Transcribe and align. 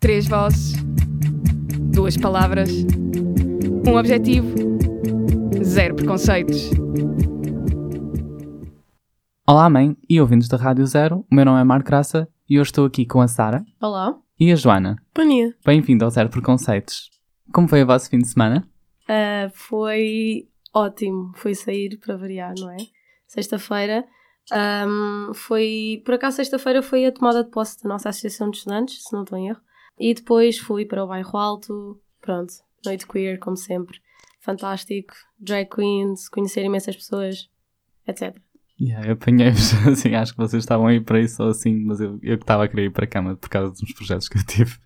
Três 0.00 0.26
vozes, 0.26 0.72
duas 1.92 2.16
palavras, 2.16 2.70
um 3.86 3.96
objetivo, 3.96 4.48
zero 5.62 5.94
preconceitos. 5.94 6.70
Olá, 9.46 9.68
mãe 9.68 9.96
e 10.08 10.20
ouvintes 10.20 10.48
da 10.48 10.56
Rádio 10.56 10.86
Zero. 10.86 11.26
O 11.30 11.34
meu 11.34 11.44
nome 11.44 11.60
é 11.60 11.64
Marco 11.64 11.86
Graça 11.86 12.28
e 12.48 12.58
hoje 12.58 12.70
estou 12.70 12.86
aqui 12.86 13.04
com 13.04 13.20
a 13.20 13.28
Sara 13.28 13.62
Olá. 13.80 14.16
e 14.38 14.50
a 14.50 14.56
Joana. 14.56 14.96
Bom 15.14 15.28
dia. 15.28 15.54
Bem-vindo 15.64 16.04
ao 16.04 16.10
Zero 16.10 16.30
Preconceitos. 16.30 17.10
Como 17.52 17.68
foi 17.68 17.82
o 17.82 17.86
vosso 17.86 18.08
fim 18.08 18.18
de 18.18 18.28
semana? 18.28 18.66
Ah, 19.08 19.50
foi 19.52 20.48
ótimo. 20.74 21.32
Foi 21.36 21.54
sair 21.54 21.98
para 21.98 22.16
variar, 22.16 22.54
não 22.58 22.70
é? 22.70 22.76
Sexta-feira. 23.26 24.04
ahm, 24.52 25.32
foi. 25.34 26.02
Por 26.04 26.14
acaso, 26.14 26.36
sexta-feira 26.36 26.82
foi 26.82 27.04
a 27.06 27.12
tomada 27.12 27.44
de 27.44 27.50
posse 27.50 27.82
da 27.82 27.88
nossa 27.88 28.08
Associação 28.08 28.50
de 28.50 28.56
Estudantes, 28.58 29.02
se 29.04 29.12
não 29.12 29.22
estou 29.24 29.36
em 29.38 29.48
erro. 29.48 29.60
E 30.00 30.14
depois 30.14 30.58
fui 30.58 30.84
para 30.86 31.04
o 31.04 31.06
Bairro 31.06 31.36
Alto. 31.36 32.00
Pronto. 32.20 32.52
Noite 32.84 33.06
queer, 33.06 33.38
como 33.38 33.56
sempre. 33.56 33.98
Fantástico. 34.40 35.14
Drag 35.38 35.68
queens, 35.68 36.28
conhecer 36.30 36.64
imensas 36.64 36.96
pessoas, 36.96 37.50
etc. 38.06 38.34
Yeah, 38.80 39.06
eu 39.06 39.12
apanhei-vos 39.12 39.74
assim, 39.86 40.14
acho 40.14 40.32
que 40.32 40.38
vocês 40.38 40.62
estavam 40.62 40.86
aí 40.86 41.00
para 41.00 41.20
isso 41.20 41.42
ou 41.42 41.50
assim, 41.50 41.74
mas 41.84 42.00
eu 42.00 42.18
eu 42.22 42.38
que 42.38 42.44
estava 42.44 42.64
a 42.64 42.68
querer 42.68 42.86
ir 42.86 42.90
para 42.90 43.04
a 43.04 43.08
cama 43.08 43.36
por 43.36 43.50
causa 43.50 43.72
dos 43.72 43.92
projetos 43.92 44.26
que 44.28 44.38
eu 44.38 44.46
tive. 44.46 44.78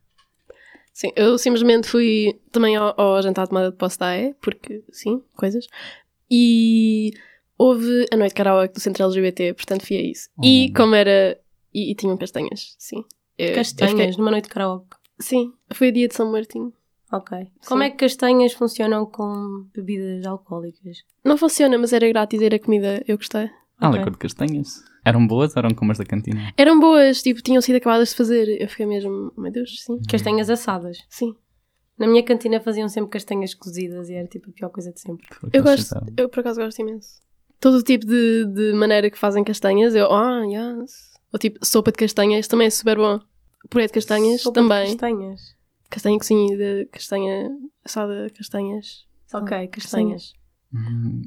Sim, 0.93 1.13
eu 1.17 1.39
simplesmente 1.39 1.89
fui 1.89 2.41
também 2.51 2.75
ao, 2.77 3.01
ao 3.01 3.23
jantar 3.23 3.45
de 3.45 3.51
tomada 3.51 3.71
de 3.71 3.77
posse 3.77 3.99
da 3.99 4.09
AE, 4.09 4.35
porque 4.43 4.83
sim, 4.91 5.23
coisas. 5.37 5.67
E 6.31 7.13
houve 7.57 8.07
a 8.13 8.17
noite 8.17 8.31
de 8.31 8.35
karaoke 8.35 8.75
do 8.75 8.81
Centro 8.81 9.05
LGBT, 9.05 9.55
portanto 9.55 9.87
fui 9.87 9.97
a 9.97 10.03
isso. 10.03 10.29
E 10.43 10.69
Oh. 10.71 10.77
como 10.77 10.95
era. 10.95 11.39
E, 11.73 11.91
e 11.93 11.95
tinham 11.95 12.17
castanhas, 12.17 12.75
sim. 12.79 13.05
Eu- 13.39 13.49
eu 13.51 13.55
Castanhas, 13.55 13.93
fiquei- 13.93 14.11
numa 14.17 14.31
noite 14.31 14.45
de 14.45 14.51
karaoke. 14.51 14.97
Sim, 15.19 15.53
foi 15.73 15.93
dia 15.93 16.09
de 16.09 16.15
São 16.15 16.31
Martinho. 16.31 16.73
Ok. 17.13 17.47
Como 17.67 17.83
é 17.83 17.91
que 17.91 17.99
castanhas 17.99 18.53
funcionam 18.55 19.07
com 19.07 19.67
bebidas 19.75 20.27
alcoólicas? 20.27 20.99
Não 21.25 21.37
funciona, 21.39 21.79
mas 21.79 21.93
era 21.93 22.09
grátis, 22.09 22.41
era 22.43 22.59
comida, 22.59 23.03
eu 23.07 23.17
gostei. 23.17 23.49
Ah, 23.79 23.89
Ok. 23.89 23.99
licor 23.99 24.13
de 24.13 24.19
castanhas. 24.19 24.83
Eram 25.05 25.27
boas 25.27 25.55
ou 25.55 25.61
eram 25.61 25.75
como 25.75 25.93
as 25.93 25.99
da 25.99 26.05
cantina? 26.05 26.53
Eram 26.57 26.81
boas, 26.81 27.23
tipo, 27.23 27.43
tinham 27.43 27.61
sido 27.61 27.77
acabadas 27.77 28.11
de 28.11 28.15
fazer. 28.17 28.61
Eu 28.61 28.69
fiquei 28.69 28.87
mesmo, 28.87 29.33
meu 29.37 29.53
Deus, 29.53 29.83
sim. 29.85 30.01
Castanhas 30.11 30.49
assadas. 30.49 30.99
Sim. 31.09 31.35
Na 31.99 32.07
minha 32.09 32.23
cantina 32.25 32.59
faziam 32.61 32.89
sempre 32.89 33.11
castanhas 33.11 33.55
cozidas 33.55 34.09
e 34.09 34.15
era 34.15 34.27
tipo 34.27 34.51
a 34.51 34.53
pior 34.53 34.71
coisa 34.71 34.91
de 34.93 35.01
sempre. 35.01 35.27
O 35.43 35.49
Eu 35.53 35.63
gosto, 35.63 35.95
eu 36.17 36.29
por 36.29 36.41
acaso 36.41 36.61
gosto 36.61 36.81
imenso. 36.81 37.21
Todo 37.61 37.75
o 37.79 37.83
tipo 37.83 38.07
de, 38.07 38.47
de 38.47 38.73
maneira 38.73 39.09
que 39.11 39.19
fazem 39.19 39.45
castanhas, 39.45 39.95
eu, 39.95 40.11
ah, 40.13 40.43
yes. 40.47 41.13
Ou 41.33 41.39
tipo, 41.39 41.65
sopa 41.65 41.93
de 41.93 41.99
castanhas 41.99 42.49
também 42.49 42.67
é 42.67 42.71
super 42.71 42.97
bom. 42.97 43.21
Puré 43.71 43.87
de 43.87 43.93
castanhas 43.93 44.43
Sopa 44.43 44.61
de 44.61 44.69
também. 44.69 44.87
Castanhas. 44.97 45.57
Castanha 45.91 46.19
cozida, 46.19 46.87
castanha 46.91 47.51
assada, 47.85 48.29
castanhas. 48.37 49.07
Ok, 49.33 49.69
castanhas. 49.69 50.33
Hum. 50.73 51.23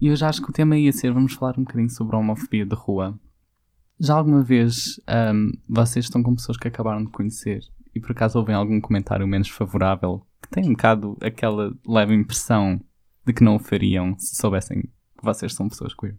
E 0.00 0.08
eu 0.08 0.16
já 0.16 0.28
acho 0.28 0.42
que 0.42 0.50
o 0.50 0.52
tema 0.52 0.76
ia 0.76 0.92
ser, 0.92 1.12
vamos 1.12 1.32
falar 1.34 1.58
um 1.58 1.62
bocadinho 1.64 1.90
sobre 1.90 2.14
a 2.16 2.18
homofobia 2.18 2.66
de 2.66 2.74
rua. 2.74 3.18
Já 3.98 4.14
alguma 4.14 4.42
vez 4.42 5.00
ahm, 5.06 5.50
vocês 5.68 6.04
estão 6.04 6.22
com 6.22 6.34
pessoas 6.34 6.58
que 6.58 6.68
acabaram 6.68 7.04
de 7.04 7.10
conhecer 7.10 7.60
e 7.94 8.00
por 8.00 8.12
acaso 8.12 8.38
ouvem 8.38 8.54
algum 8.54 8.78
comentário 8.80 9.26
menos 9.26 9.48
favorável 9.48 10.26
que 10.42 10.50
tem 10.50 10.66
um 10.66 10.72
bocado 10.72 11.16
aquela 11.22 11.72
leve 11.86 12.14
impressão 12.14 12.78
de 13.26 13.32
que 13.32 13.42
não 13.42 13.56
o 13.56 13.58
fariam 13.58 14.16
se 14.18 14.36
soubessem 14.36 14.82
que 14.82 15.24
vocês 15.24 15.54
são 15.54 15.68
pessoas 15.68 15.94
queer? 15.94 16.14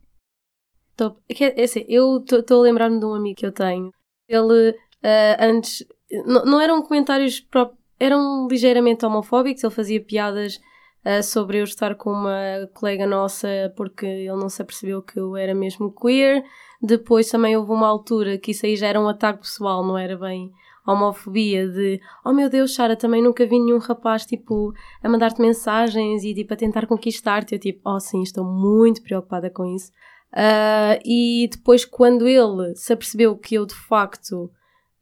Tô- 0.95 1.15
é 1.29 1.33
que 1.35 1.43
é 1.43 1.63
assim, 1.63 1.85
eu 1.87 2.17
estou 2.27 2.59
a 2.61 2.63
lembrar-me 2.63 2.99
de 2.99 3.05
um 3.05 3.13
amigo 3.13 3.37
que 3.37 3.45
eu 3.45 3.51
tenho. 3.51 3.91
Ele 4.27 4.75
ah, 5.03 5.37
antes. 5.39 5.85
Não, 6.25 6.59
eram 6.61 6.81
comentários 6.81 7.39
pró- 7.39 7.73
eram 7.99 8.47
ligeiramente 8.49 9.05
homofóbicos. 9.05 9.63
Ele 9.63 9.73
fazia 9.73 10.01
piadas 10.01 10.59
ah, 11.03 11.21
sobre 11.21 11.59
eu 11.59 11.63
estar 11.63 11.95
com 11.95 12.11
uma 12.11 12.69
colega 12.73 13.05
nossa 13.05 13.47
porque 13.75 14.05
ele 14.05 14.35
não 14.35 14.49
se 14.49 14.61
apercebeu 14.61 15.01
que 15.01 15.19
eu 15.19 15.35
era 15.35 15.53
mesmo 15.53 15.93
queer. 15.93 16.43
Depois 16.81 17.29
também 17.29 17.57
houve 17.57 17.71
uma 17.71 17.87
altura 17.87 18.37
que 18.37 18.51
isso 18.51 18.65
aí 18.65 18.75
já 18.75 18.87
era 18.87 18.99
um 18.99 19.07
ataque 19.07 19.39
pessoal, 19.39 19.85
não 19.85 19.97
era 19.97 20.17
bem 20.17 20.51
homofobia 20.85 21.67
de 21.67 21.99
oh 22.23 22.31
meu 22.31 22.49
Deus, 22.49 22.73
Sara, 22.73 22.95
também 22.95 23.21
nunca 23.21 23.45
vi 23.45 23.59
nenhum 23.59 23.77
rapaz 23.77 24.25
tipo 24.25 24.73
a 25.03 25.09
mandar-te 25.09 25.41
mensagens 25.41 26.23
e 26.23 26.33
tipo 26.33 26.53
a 26.53 26.57
tentar 26.57 26.87
conquistar-te. 26.87 27.55
Eu 27.55 27.59
tipo, 27.59 27.81
oh 27.83 27.99
sim, 27.99 28.21
estou 28.21 28.45
muito 28.45 29.01
preocupada 29.01 29.49
com 29.49 29.65
isso. 29.65 29.91
Ah, 30.31 30.97
e 31.05 31.49
depois, 31.51 31.83
quando 31.85 32.27
ele 32.27 32.75
se 32.75 32.93
apercebeu 32.93 33.35
que 33.37 33.55
eu 33.55 33.65
de 33.65 33.75
facto 33.75 34.49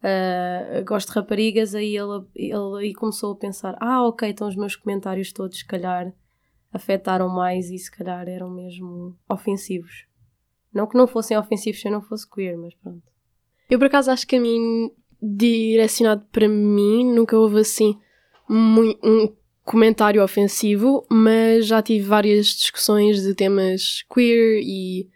ah, 0.08 0.82
gosto 0.82 1.08
de 1.08 1.14
raparigas, 1.14 1.74
aí 1.74 1.96
ele, 1.96 2.24
ele 2.34 2.78
aí 2.78 2.94
começou 2.94 3.32
a 3.32 3.36
pensar: 3.36 3.76
ah, 3.80 4.06
ok, 4.06 4.28
então 4.28 4.46
os 4.46 4.54
meus 4.54 4.76
comentários 4.76 5.32
todos, 5.32 5.58
se 5.58 5.66
calhar, 5.66 6.12
afetaram 6.72 7.28
mais 7.28 7.70
e 7.70 7.78
se 7.78 7.90
calhar 7.90 8.28
eram 8.28 8.48
mesmo 8.48 9.18
ofensivos. 9.28 10.06
Não 10.72 10.86
que 10.86 10.96
não 10.96 11.08
fossem 11.08 11.36
ofensivos 11.36 11.80
se 11.80 11.88
eu 11.88 11.92
não 11.92 12.02
fosse 12.02 12.28
queer, 12.30 12.56
mas 12.56 12.74
pronto. 12.74 13.02
Eu 13.68 13.78
por 13.80 13.86
acaso 13.86 14.12
acho 14.12 14.26
que 14.26 14.36
a 14.36 14.40
mim, 14.40 14.92
direcionado 15.20 16.24
para 16.30 16.48
mim, 16.48 17.12
nunca 17.12 17.36
houve 17.36 17.58
assim 17.58 17.98
um 18.48 19.34
comentário 19.64 20.22
ofensivo, 20.22 21.04
mas 21.10 21.66
já 21.66 21.82
tive 21.82 22.06
várias 22.06 22.46
discussões 22.46 23.22
de 23.22 23.34
temas 23.34 24.04
queer 24.08 24.60
e, 24.62 25.08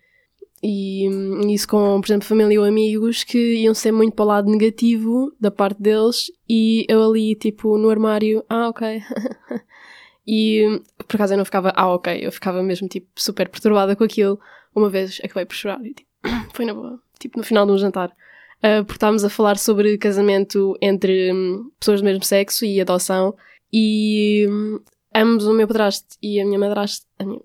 e 0.63 1.09
hum, 1.09 1.49
isso 1.49 1.67
com, 1.67 2.01
por 2.01 2.07
exemplo, 2.07 2.27
família 2.27 2.61
ou 2.61 2.67
amigos 2.67 3.25
que 3.25 3.57
iam 3.57 3.75
ser 3.75 3.93
muito 3.93 4.15
para 4.15 4.25
o 4.25 4.29
lado 4.29 4.51
negativo 4.51 5.33
da 5.41 5.51
parte 5.51 5.81
deles 5.81 6.31
e 6.49 6.85
eu 6.89 7.03
ali, 7.03 7.35
tipo, 7.35 7.79
no 7.79 7.89
armário, 7.89 8.45
ah, 8.49 8.69
ok. 8.69 9.01
e 10.27 10.67
hum, 10.69 10.83
por 11.09 11.17
acaso 11.17 11.33
eu 11.35 11.39
não 11.39 11.45
ficava, 11.45 11.73
ah, 11.75 11.89
ok, 11.95 12.19
eu 12.23 12.31
ficava 12.31 12.63
mesmo, 12.63 12.89
tipo, 12.89 13.09
super 13.17 13.49
perturbada 13.49 13.97
com 13.97 14.05
aquilo. 14.05 14.39
Uma 14.75 14.89
vez 14.89 15.21
acabei 15.25 15.47
por 15.47 15.55
chorar 15.55 15.81
e, 15.85 15.95
tipo, 15.95 16.09
foi 16.55 16.65
na 16.65 16.75
boa, 16.75 17.01
tipo, 17.19 17.39
no 17.39 17.45
final 17.45 17.65
de 17.67 17.73
um 17.73 17.79
jantar. 17.79 18.11
Uh, 18.59 18.85
porque 18.85 18.99
estávamos 18.99 19.25
a 19.25 19.31
falar 19.31 19.57
sobre 19.57 19.97
casamento 19.97 20.77
entre 20.83 21.33
hum, 21.33 21.71
pessoas 21.81 22.03
do 22.03 22.05
mesmo 22.05 22.23
sexo 22.23 22.67
e 22.67 22.79
adoção 22.79 23.35
e 23.73 24.47
hum, 24.51 24.79
ambos 25.15 25.47
o 25.47 25.55
meu 25.55 25.67
padrasto 25.67 26.17
e 26.23 26.39
a 26.39 26.45
minha 26.45 26.59
madrasta 26.59 27.07
a 27.19 27.25
minha- 27.25 27.41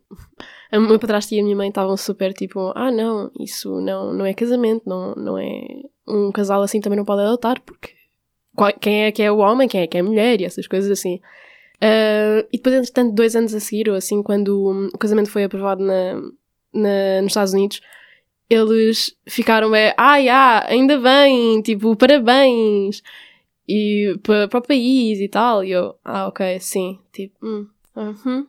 o 0.74 0.82
meu 0.82 1.00
padrasto 1.00 1.34
e 1.34 1.40
a 1.40 1.44
minha 1.44 1.56
mãe 1.56 1.70
estavam 1.70 1.96
super 1.98 2.34
tipo 2.34 2.72
ah 2.76 2.92
não, 2.92 3.32
isso 3.40 3.80
não, 3.82 4.14
não 4.14 4.26
é 4.26 4.34
casamento 4.34 4.84
não, 4.88 5.14
não 5.16 5.38
é 5.38 5.66
um 6.08 6.32
casal 6.32 6.62
assim 6.62 6.80
também 6.82 6.98
não 6.98 7.06
pode 7.06 7.22
adotar 7.22 7.62
porque 7.62 7.94
qual- 8.56 8.74
quem 8.80 9.06
é 9.06 9.12
que 9.12 9.22
é 9.24 9.32
o 9.32 9.38
homem, 9.38 9.68
quem 9.68 9.82
é 9.82 9.88
que 9.88 9.98
é 9.98 10.02
a 10.02 10.04
mulher 10.04 10.42
e 10.42 10.46
essas 10.46 10.68
coisas 10.68 10.90
assim 10.92 11.20
Uh, 11.76 12.40
e 12.54 12.58
depois 12.58 12.74
entretanto 12.74 13.14
dois 13.14 13.36
anos 13.36 13.54
a 13.54 13.60
seguir 13.60 13.90
ou 13.90 13.96
assim 13.98 14.24
quando 14.24 14.90
o 14.94 14.98
casamento 14.98 15.30
foi 15.30 15.44
aprovado 15.44 15.84
na, 15.84 16.14
na- 16.74 17.22
nos 17.22 17.32
Estados 17.32 17.54
Unidos 17.54 17.82
eles 18.50 19.14
ficaram 19.28 19.76
é, 19.76 19.94
ai, 19.98 20.30
ah, 20.30 20.66
ainda 20.70 20.98
bem, 20.98 21.62
tipo, 21.62 21.94
parabéns, 21.98 23.02
e 23.68 24.18
para 24.24 24.48
para 24.48 24.60
o 24.60 24.62
país 24.62 25.20
e 25.20 25.28
tal, 25.28 25.64
e 25.66 25.72
eu, 25.72 25.96
ah, 26.06 26.28
ok, 26.28 26.60
sim, 26.62 26.98
tipo, 27.12 27.36
hum, 27.46 27.68
uhum. 27.96 28.48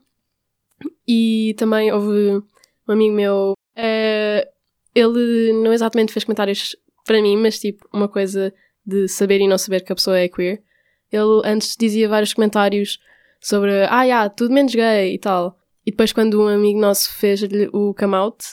E 1.06 1.54
também 1.56 1.92
houve 1.92 2.42
um 2.88 2.92
amigo 2.92 3.14
meu, 3.14 3.54
eh, 3.74 4.48
ele 4.94 5.52
não 5.52 5.72
exatamente 5.72 6.12
fez 6.12 6.24
comentários 6.24 6.76
para 7.04 7.20
mim, 7.22 7.36
mas 7.36 7.58
tipo, 7.58 7.88
uma 7.92 8.08
coisa 8.08 8.52
de 8.84 9.08
saber 9.08 9.40
e 9.40 9.48
não 9.48 9.58
saber 9.58 9.82
que 9.82 9.92
a 9.92 9.96
pessoa 9.96 10.18
é 10.18 10.28
queer. 10.28 10.62
Ele 11.10 11.42
antes 11.44 11.76
dizia 11.78 12.08
vários 12.08 12.34
comentários 12.34 12.98
sobre, 13.40 13.70
ah, 13.88 14.02
yeah, 14.02 14.28
tudo 14.28 14.52
menos 14.52 14.74
gay 14.74 15.14
e 15.14 15.18
tal. 15.18 15.58
E 15.84 15.90
depois 15.90 16.12
quando 16.12 16.42
um 16.42 16.48
amigo 16.48 16.80
nosso 16.80 17.12
fez-lhe 17.14 17.68
o 17.72 17.94
come 17.94 18.14
out, 18.14 18.44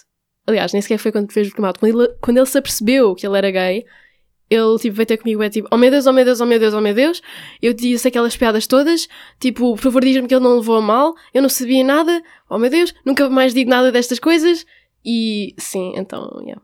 aliás, 0.46 0.72
nem 0.74 0.82
sequer 0.82 1.00
foi 1.00 1.12
quando 1.12 1.32
fez 1.32 1.50
o 1.50 1.56
come 1.56 1.68
out, 1.68 1.80
quando 1.80 2.02
ele, 2.02 2.14
quando 2.22 2.38
ele 2.38 2.46
se 2.46 2.58
apercebeu 2.58 3.16
que 3.16 3.26
ele 3.26 3.38
era 3.38 3.50
gay, 3.50 3.86
ele 4.54 4.78
tipo 4.80 4.96
veio 4.96 5.06
ter 5.06 5.18
comigo 5.18 5.42
é 5.42 5.50
tipo, 5.50 5.68
oh 5.72 5.78
meu 5.78 5.90
Deus, 5.90 6.06
oh 6.06 6.14
meu 6.14 6.26
Deus, 6.26 6.40
oh 6.42 6.46
meu 6.46 6.60
Deus, 6.60 6.74
oh 6.74 6.82
meu 6.82 6.94
Deus, 6.94 7.22
eu 7.62 7.74
disse 7.74 8.08
aquelas 8.08 8.36
piadas 8.36 8.68
todas, 8.68 9.08
tipo, 9.40 9.76
por 9.76 9.82
favor 9.82 10.04
diz-me 10.04 10.28
que 10.28 10.34
ele 10.34 10.44
não 10.44 10.58
levou 10.58 10.78
a 10.78 10.82
mal, 10.82 11.16
eu 11.34 11.42
não 11.42 11.50
sabia 11.50 11.84
nada, 11.84 12.22
oh 12.50 12.58
meu 12.58 12.70
Deus, 12.70 12.94
nunca 13.06 13.30
mais 13.30 13.54
digo 13.54 13.70
nada 13.70 13.92
destas 13.92 14.20
coisas, 14.20 14.66
e 15.04 15.54
sim, 15.58 15.94
então, 15.96 16.30
yeah. 16.42 16.62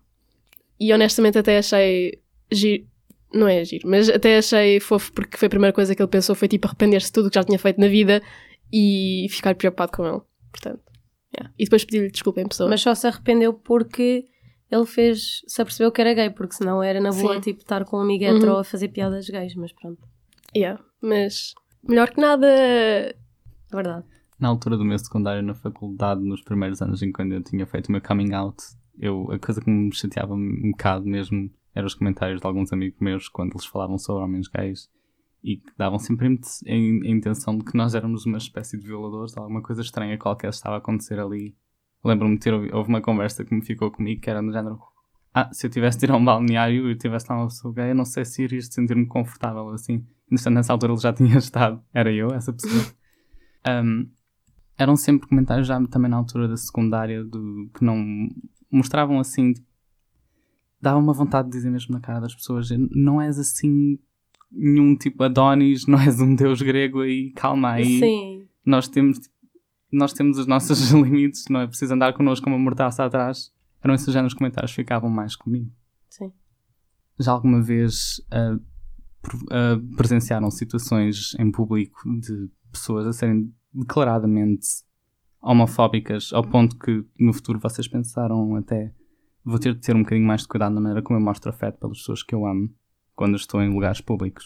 E 0.79 0.93
honestamente 0.93 1.37
até 1.37 1.57
achei 1.57 2.19
giro, 2.51 2.85
não 3.33 3.47
é 3.47 3.63
giro, 3.65 3.87
mas 3.87 4.09
até 4.09 4.37
achei 4.37 4.79
fofo 4.79 5.11
porque 5.13 5.37
foi 5.37 5.47
a 5.47 5.49
primeira 5.49 5.73
coisa 5.73 5.93
que 5.93 6.01
ele 6.01 6.09
pensou 6.09 6.35
foi 6.35 6.47
tipo 6.47 6.67
arrepender-se 6.67 7.07
de 7.07 7.13
tudo 7.13 7.27
o 7.27 7.29
que 7.29 7.35
já 7.35 7.43
tinha 7.43 7.59
feito 7.59 7.79
na 7.79 7.87
vida 7.87 8.21
e 8.71 9.27
ficar 9.29 9.55
preocupado 9.55 9.91
com 9.91 10.05
ele, 10.05 10.21
portanto, 10.51 10.81
yeah. 11.35 11.53
E 11.57 11.65
depois 11.65 11.83
pedi-lhe 11.83 12.09
desculpa 12.09 12.41
em 12.41 12.47
pessoa. 12.47 12.69
Mas 12.69 12.81
só 12.81 12.93
se 12.95 13.07
arrependeu 13.07 13.53
porque 13.53 14.25
ele 14.71 14.85
fez, 14.85 15.41
se 15.47 15.61
apercebeu 15.61 15.91
que 15.91 16.01
era 16.01 16.13
gay, 16.13 16.29
porque 16.29 16.53
senão 16.55 16.81
era 16.83 16.99
na 17.01 17.11
boa, 17.11 17.35
Sim. 17.35 17.41
tipo, 17.41 17.59
estar 17.61 17.83
com 17.85 17.97
um 17.97 18.01
amigo 18.01 18.23
hetero 18.23 18.53
Uhum. 18.53 18.59
a 18.59 18.63
fazer 18.63 18.89
piadas 18.89 19.27
gays, 19.29 19.55
mas 19.55 19.71
pronto, 19.73 20.01
Yeah, 20.55 20.81
mas 21.01 21.53
melhor 21.87 22.09
que 22.09 22.19
nada. 22.21 22.47
é 22.47 23.15
verdade. 23.71 24.05
Na 24.39 24.47
altura 24.47 24.77
do 24.77 24.85
meu 24.85 24.97
secundário 24.97 25.43
na 25.43 25.53
faculdade, 25.53 26.21
nos 26.21 26.41
primeiros 26.41 26.81
anos 26.81 27.01
em 27.01 27.11
quando 27.11 27.33
eu 27.33 27.43
tinha 27.43 27.65
feito 27.65 27.89
o 27.89 27.91
meu 27.91 28.01
coming 28.01 28.33
out, 28.33 28.57
eu, 28.97 29.31
a 29.31 29.39
coisa 29.39 29.61
que 29.61 29.69
me 29.69 29.93
chateava 29.93 30.33
um 30.33 30.71
bocado 30.71 31.05
mesmo 31.05 31.49
eram 31.75 31.87
os 31.87 31.93
comentários 31.93 32.39
de 32.41 32.47
alguns 32.47 32.71
amigos 32.73 32.99
meus 32.99 33.27
quando 33.29 33.51
eles 33.53 33.65
falavam 33.65 33.97
sobre 33.97 34.23
homens 34.23 34.47
gays. 34.47 34.89
e 35.41 35.55
que 35.55 35.71
davam 35.77 35.97
sempre 35.97 36.27
a 36.27 36.31
int- 36.31 36.67
a 36.67 36.71
in- 36.73 37.01
a 37.05 37.09
intenção 37.09 37.57
de 37.57 37.63
que 37.63 37.77
nós 37.77 37.95
éramos 37.95 38.25
uma 38.25 38.37
espécie 38.37 38.77
de 38.77 38.85
violadores, 38.85 39.37
alguma 39.37 39.61
coisa 39.61 39.81
estranha 39.81 40.17
qualquer 40.17 40.49
estava 40.49 40.75
a 40.75 40.79
acontecer 40.79 41.17
ali. 41.17 41.55
Lembro-me 42.03 42.35
de 42.35 42.41
ter 42.41 42.53
houve 42.53 42.89
uma 42.89 43.01
conversa 43.01 43.43
que 43.43 43.53
me 43.53 43.61
ficou 43.61 43.91
comigo 43.91 44.21
que 44.21 44.29
era 44.29 44.41
no 44.41 44.51
género 44.51 44.79
ah, 45.33 45.49
se 45.53 45.67
eu 45.67 45.69
tivesse 45.69 45.99
de 45.99 46.05
ir 46.05 46.11
a 46.11 46.15
um 46.15 46.25
balneário 46.25 46.87
e 46.87 46.91
eu 46.91 46.97
tivesse 46.97 47.27
lá 47.29 47.37
uma 47.37 47.47
pessoa 47.47 47.73
gay, 47.73 47.91
eu 47.91 47.95
não 47.95 48.05
sei 48.05 48.25
se 48.25 48.43
iria 48.43 48.61
sentir-me 48.61 49.05
confortável 49.05 49.69
assim. 49.69 50.03
Entretanto, 50.31 50.55
nessa 50.55 50.73
altura 50.73 50.93
ele 50.93 51.01
já 51.01 51.13
tinha 51.13 51.37
estado, 51.37 51.81
era 51.93 52.11
eu, 52.11 52.33
essa 52.33 52.51
pessoa. 52.51 52.83
Um, 53.67 54.09
eram 54.77 54.95
sempre 54.95 55.27
comentários 55.27 55.67
já 55.67 55.79
também 55.87 56.09
na 56.09 56.17
altura 56.17 56.47
da 56.47 56.57
secundária 56.57 57.23
do, 57.23 57.69
que 57.73 57.83
não 57.83 58.29
mostravam 58.71 59.19
assim 59.19 59.53
dava 60.81 60.97
uma 60.97 61.11
vontade 61.11 61.49
de 61.49 61.57
dizer 61.57 61.69
mesmo 61.69 61.93
na 61.93 61.99
cara 61.99 62.21
das 62.21 62.33
pessoas 62.33 62.69
não 62.91 63.21
és 63.21 63.37
assim 63.37 63.99
nenhum 64.49 64.95
tipo 64.95 65.21
Adonis, 65.23 65.85
não 65.87 65.99
és 65.99 66.21
um 66.21 66.33
deus 66.33 66.61
grego 66.61 67.01
aí, 67.01 67.31
calma 67.31 67.71
aí 67.71 67.99
Sim. 67.99 68.47
nós 68.65 68.87
temos 68.87 69.19
nós 69.91 70.13
temos 70.13 70.37
os 70.37 70.45
nossos 70.47 70.89
limites, 70.91 71.45
não 71.49 71.61
é 71.61 71.67
preciso 71.67 71.93
andar 71.93 72.13
connosco 72.13 72.43
com 72.45 72.51
uma 72.51 72.59
mortaça 72.59 73.03
atrás 73.05 73.51
eram 73.81 73.93
esses 73.95 74.11
géneros 74.11 74.33
de 74.33 74.37
comentários 74.37 74.71
que 74.71 74.81
ficavam 74.81 75.09
mais 75.09 75.35
comigo 75.35 75.71
Sim. 76.09 76.31
já 77.19 77.31
alguma 77.31 77.61
vez 77.61 78.21
pre- 79.21 79.37
ah, 79.51 79.79
presenciaram 79.97 80.51
situações 80.51 81.33
em 81.39 81.51
público 81.51 82.01
de 82.19 82.49
pessoas 82.71 83.07
a 83.07 83.13
serem 83.13 83.53
declaradamente 83.73 84.67
homofóbicas 85.41 86.31
ao 86.33 86.43
ponto 86.43 86.77
que 86.77 87.05
no 87.19 87.33
futuro 87.33 87.59
vocês 87.59 87.87
pensaram 87.87 88.55
até 88.55 88.93
vou 89.43 89.57
ter 89.57 89.73
de 89.73 89.79
ter 89.81 89.95
um 89.95 90.03
bocadinho 90.03 90.27
mais 90.27 90.41
de 90.41 90.47
cuidado 90.47 90.73
na 90.73 90.81
maneira 90.81 91.01
como 91.01 91.17
eu 91.19 91.23
mostro 91.23 91.49
afeto 91.49 91.79
pelas 91.79 91.97
pessoas 91.99 92.21
que 92.23 92.35
eu 92.35 92.45
amo 92.45 92.69
quando 93.15 93.35
estou 93.35 93.61
em 93.61 93.69
lugares 93.73 93.99
públicos. 93.99 94.45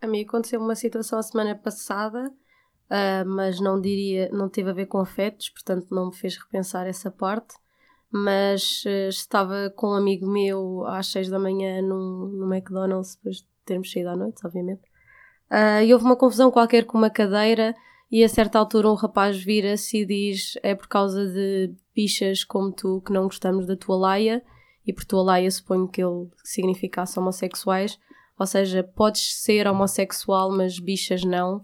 A 0.00 0.06
mim 0.06 0.22
aconteceu 0.22 0.60
uma 0.60 0.74
situação 0.74 1.18
a 1.18 1.22
semana 1.22 1.54
passada, 1.54 2.32
ah, 2.90 3.24
mas 3.26 3.60
não 3.60 3.80
diria, 3.80 4.30
não 4.32 4.48
teve 4.48 4.70
a 4.70 4.72
ver 4.72 4.86
com 4.86 4.98
afetos, 4.98 5.50
portanto 5.50 5.88
não 5.90 6.06
me 6.06 6.16
fez 6.16 6.36
repensar 6.36 6.86
essa 6.86 7.10
parte. 7.10 7.54
Mas 8.10 8.84
ah, 8.86 9.08
estava 9.08 9.70
com 9.76 9.88
um 9.88 9.94
amigo 9.94 10.26
meu 10.26 10.86
às 10.86 11.08
6 11.08 11.28
da 11.28 11.38
manhã 11.38 11.82
num, 11.82 12.28
no 12.28 12.54
McDonald's, 12.54 13.16
depois 13.16 13.36
de 13.36 13.46
termos 13.66 13.90
saído 13.92 14.10
à 14.10 14.16
noite, 14.16 14.40
obviamente. 14.44 14.82
Ah, 15.50 15.82
e 15.82 15.92
houve 15.92 16.04
uma 16.04 16.16
confusão 16.16 16.50
qualquer 16.50 16.84
com 16.84 16.96
uma 16.98 17.10
cadeira, 17.10 17.74
e 18.10 18.24
a 18.24 18.28
certa 18.28 18.58
altura 18.58 18.90
um 18.90 18.94
rapaz 18.94 19.36
vira-se 19.42 19.98
e 19.98 20.06
diz: 20.06 20.58
É 20.62 20.74
por 20.74 20.88
causa 20.88 21.26
de 21.26 21.74
bichas 21.94 22.44
como 22.44 22.72
tu 22.72 23.02
que 23.04 23.12
não 23.12 23.24
gostamos 23.24 23.66
da 23.66 23.76
tua 23.76 23.96
laia, 23.96 24.42
e 24.86 24.92
por 24.92 25.04
tua 25.04 25.22
laia 25.22 25.50
suponho 25.50 25.86
que 25.86 26.02
ele 26.02 26.28
significasse 26.42 27.18
homossexuais. 27.18 27.98
Ou 28.38 28.46
seja, 28.46 28.82
podes 28.82 29.42
ser 29.42 29.66
homossexual, 29.66 30.50
mas 30.50 30.78
bichas 30.78 31.24
não. 31.24 31.60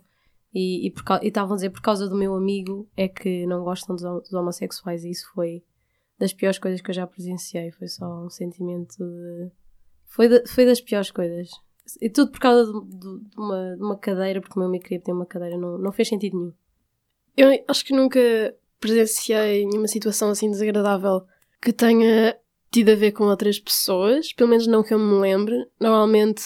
E, 0.55 0.93
estavam 1.23 1.53
a 1.55 1.57
dizer 1.57 1.71
por 1.71 1.83
causa 1.83 2.09
do 2.09 2.15
meu 2.17 2.35
amigo 2.35 2.89
é 2.97 3.09
que 3.09 3.45
não 3.47 3.65
gostam 3.65 3.97
dos, 3.97 4.05
dos 4.05 4.33
homossexuais. 4.33 5.03
E 5.05 5.11
isso 5.11 5.29
foi 5.35 5.65
das 6.19 6.33
piores 6.33 6.59
coisas 6.61 6.81
que 6.81 6.91
eu 6.91 6.95
já 6.95 7.07
presenciei. 7.07 7.73
Foi 7.73 7.89
só 7.89 8.07
um 8.25 8.31
sentimento 8.31 8.95
de. 8.99 9.51
Foi, 10.07 10.29
da- 10.29 10.47
foi 10.47 10.65
das 10.65 10.81
piores 10.81 11.11
coisas. 11.11 11.51
E 12.01 12.09
tudo 12.09 12.31
por 12.31 12.39
causa 12.41 12.73
de, 12.73 12.81
de- 12.89 13.25
de 13.31 13.37
uma, 13.37 13.77
de 13.77 13.83
uma 13.83 13.99
cadeira, 13.99 14.41
porque 14.41 14.55
o 14.57 14.61
meu 14.61 14.69
amigo 14.69 14.85
queria 14.85 15.01
ter 15.03 15.13
uma 15.13 15.27
cadeira. 15.27 15.59
Não, 15.59 15.77
não 15.77 15.91
fez 15.93 16.09
sentido 16.09 16.39
nenhum. 16.39 16.53
Eu 17.37 17.65
acho 17.67 17.85
que 17.85 17.93
nunca 17.93 18.21
presenciei 18.79 19.67
nenhuma 19.67 19.89
situação 19.89 20.31
assim 20.31 20.51
desagradável 20.51 21.23
que 21.61 21.73
tenha 21.73 22.39
tido 22.71 22.91
a 22.91 22.95
ver 22.95 23.11
com 23.13 23.25
outras 23.25 23.59
pessoas, 23.59 24.33
pelo 24.33 24.51
menos 24.51 24.67
não 24.69 24.83
que 24.85 24.95
eu 24.95 24.99
me 25.01 25.19
lembre. 25.21 25.57
Normalmente 25.81 26.43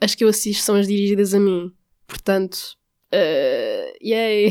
as 0.00 0.14
que 0.14 0.22
eu 0.22 0.28
assisto 0.28 0.62
são 0.64 0.74
as 0.76 0.86
dirigidas 0.86 1.32
a 1.32 1.40
mim. 1.40 1.72
Portanto, 2.06 2.76
uh, 3.12 3.98
yay! 4.02 4.50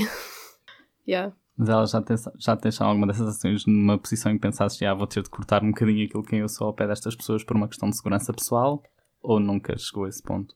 yeah. 1.08 1.34
Mas 1.58 1.70
ela 1.70 1.86
já 1.88 2.02
te, 2.02 2.14
já 2.38 2.56
te 2.56 2.64
deixaram 2.64 2.92
alguma 2.92 3.08
dessas 3.08 3.28
ações 3.28 3.66
numa 3.66 3.98
posição 3.98 4.32
em 4.32 4.36
que 4.36 4.42
pensasses, 4.42 4.78
já 4.78 4.94
vou 4.94 5.08
ter 5.08 5.24
de 5.24 5.30
cortar 5.30 5.64
um 5.64 5.72
bocadinho 5.72 6.06
aquilo 6.06 6.24
quem 6.24 6.40
eu 6.40 6.50
sou 6.50 6.68
ao 6.68 6.74
pé 6.74 6.86
destas 6.86 7.16
pessoas 7.16 7.44
por 7.44 7.56
uma 7.56 7.68
questão 7.68 7.90
de 7.90 7.98
segurança 7.98 8.32
pessoal? 8.32 8.84
Ou 9.22 9.40
nunca 9.40 9.76
chegou 9.78 10.06
a 10.06 10.10
esse 10.10 10.22
ponto? 10.22 10.56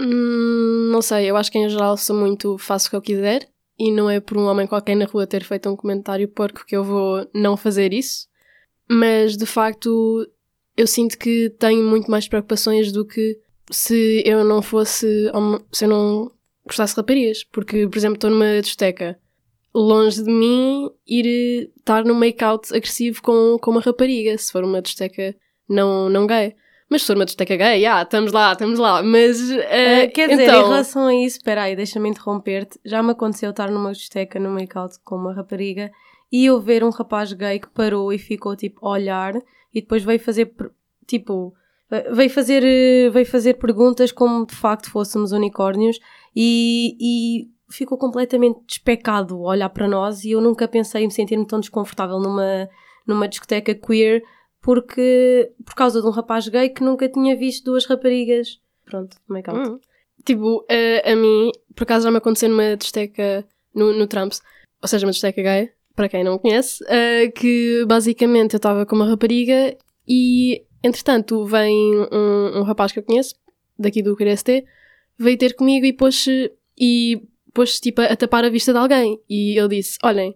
Hum, 0.00 0.90
não 0.90 1.00
sei, 1.00 1.30
eu 1.30 1.36
acho 1.36 1.52
que 1.52 1.58
em 1.58 1.68
geral 1.68 1.96
sou 1.96 2.16
muito 2.16 2.58
faço 2.58 2.88
o 2.88 2.90
que 2.90 2.96
eu 2.96 3.02
quiser 3.02 3.48
e 3.78 3.92
não 3.92 4.10
é 4.10 4.18
por 4.18 4.36
um 4.36 4.46
homem 4.46 4.66
qualquer 4.66 4.96
na 4.96 5.04
rua 5.04 5.26
ter 5.26 5.44
feito 5.44 5.68
um 5.68 5.76
comentário 5.76 6.28
porco 6.28 6.64
que 6.66 6.76
eu 6.76 6.82
vou 6.82 7.28
não 7.32 7.56
fazer 7.56 7.92
isso. 7.92 8.26
Mas 8.90 9.36
de 9.36 9.46
facto 9.46 10.28
eu 10.76 10.86
sinto 10.86 11.16
que 11.16 11.50
tenho 11.58 11.84
muito 11.84 12.10
mais 12.10 12.26
preocupações 12.26 12.90
do 12.90 13.06
que 13.06 13.38
se 13.70 14.22
eu 14.26 14.44
não 14.44 14.60
fosse 14.60 15.30
se 15.72 15.84
eu 15.84 15.88
não 15.88 16.30
gostasse 16.66 16.94
de 16.94 17.00
raparigas. 17.00 17.44
Porque, 17.44 17.86
por 17.86 17.96
exemplo, 17.98 18.16
estou 18.16 18.30
numa 18.30 18.60
discoteca 18.60 19.18
longe 19.74 20.22
de 20.22 20.30
mim 20.30 20.88
ir 21.06 21.26
eh, 21.26 21.70
estar 21.78 22.04
num 22.04 22.14
make-out 22.14 22.74
agressivo 22.74 23.20
com, 23.22 23.58
com 23.60 23.70
uma 23.72 23.80
rapariga, 23.80 24.36
se 24.38 24.52
for 24.52 24.62
uma 24.62 24.80
discoteca 24.80 25.34
não, 25.68 26.08
não 26.08 26.26
gay. 26.26 26.54
Mas 26.88 27.02
se 27.02 27.08
for 27.08 27.16
uma 27.16 27.24
discoteca 27.24 27.56
gay, 27.56 27.80
já, 27.80 28.02
estamos 28.02 28.30
lá, 28.30 28.52
estamos 28.52 28.78
lá. 28.78 29.02
Mas, 29.02 29.50
eh, 29.50 30.04
Ah, 30.04 30.06
quer 30.08 30.28
dizer, 30.28 30.44
então, 30.44 30.60
em 30.60 30.64
relação 30.64 31.06
a 31.06 31.14
isso, 31.14 31.38
espera 31.38 31.62
aí, 31.62 31.74
deixa-me 31.74 32.08
interromper-te. 32.08 32.78
Já 32.84 33.02
me 33.02 33.10
aconteceu 33.10 33.50
estar 33.50 33.70
numa 33.70 33.92
discoteca 33.92 34.38
no 34.38 34.50
make-out 34.50 34.96
com 35.04 35.16
uma 35.16 35.34
rapariga 35.34 35.90
e 36.30 36.46
eu 36.46 36.60
ver 36.60 36.84
um 36.84 36.90
rapaz 36.90 37.32
gay 37.32 37.58
que 37.58 37.68
parou 37.68 38.12
e 38.12 38.18
ficou 38.18 38.56
tipo 38.56 38.86
a 38.86 38.90
olhar 38.90 39.34
e 39.72 39.80
depois 39.80 40.02
veio 40.04 40.20
fazer 40.20 40.52
tipo 41.06 41.54
eh, 41.90 42.10
veio 42.12 42.30
fazer 42.30 42.62
veio 43.12 43.26
fazer 43.26 43.54
perguntas 43.54 44.10
como 44.10 44.44
de 44.46 44.54
facto 44.54 44.90
fôssemos 44.90 45.32
unicórnios 45.32 45.98
e, 46.34 46.96
e 47.00 47.50
ficou 47.70 47.98
completamente 47.98 48.60
despecado 48.66 49.40
olhar 49.40 49.68
para 49.68 49.88
nós 49.88 50.24
e 50.24 50.32
eu 50.32 50.40
nunca 50.40 50.68
pensei 50.68 51.02
em 51.02 51.06
me 51.06 51.12
sentir-me 51.12 51.46
tão 51.46 51.60
desconfortável 51.60 52.18
numa 52.18 52.68
numa 53.06 53.28
discoteca 53.28 53.74
queer 53.74 54.22
porque 54.60 55.52
por 55.64 55.74
causa 55.74 56.00
de 56.00 56.06
um 56.06 56.10
rapaz 56.10 56.48
gay 56.48 56.68
que 56.68 56.82
nunca 56.82 57.08
tinha 57.08 57.36
visto 57.36 57.64
duas 57.64 57.84
raparigas 57.86 58.60
pronto 58.84 59.16
make-out 59.28 59.68
Hum. 59.68 59.78
Tipo, 60.24 60.64
a, 60.70 61.12
a 61.12 61.16
mim, 61.16 61.52
por 61.74 61.82
acaso 61.82 62.04
já 62.04 62.10
me 62.10 62.16
aconteceu 62.16 62.48
numa 62.48 62.76
discoteca 62.76 63.46
no, 63.74 63.92
no 63.92 64.06
Trumps, 64.06 64.40
ou 64.80 64.88
seja, 64.88 65.06
uma 65.06 65.12
discoteca 65.12 65.42
gay, 65.42 65.70
para 65.94 66.08
quem 66.08 66.24
não 66.24 66.38
conhece, 66.38 66.82
eh, 66.88 67.28
que 67.28 67.84
basicamente 67.86 68.54
eu 68.54 68.56
estava 68.58 68.86
com 68.86 68.96
uma 68.96 69.06
rapariga 69.06 69.76
e, 70.08 70.64
entretanto, 70.82 71.44
vem 71.44 71.74
um, 72.10 72.58
um 72.58 72.62
rapaz 72.62 72.90
que 72.90 72.98
eu 72.98 73.02
conheço, 73.02 73.34
daqui 73.78 74.02
do 74.02 74.16
QRST, 74.16 74.64
veio 75.18 75.38
ter 75.38 75.54
comigo 75.54 75.86
e 75.86 75.92
pôs-se 75.92 76.52
e 76.78 77.22
pôs 77.52 77.78
tipo, 77.78 78.00
a 78.00 78.16
tapar 78.16 78.44
a 78.44 78.50
vista 78.50 78.72
de 78.72 78.78
alguém. 78.78 79.18
E 79.28 79.58
ele 79.58 79.76
disse: 79.76 79.98
Olhem, 80.02 80.34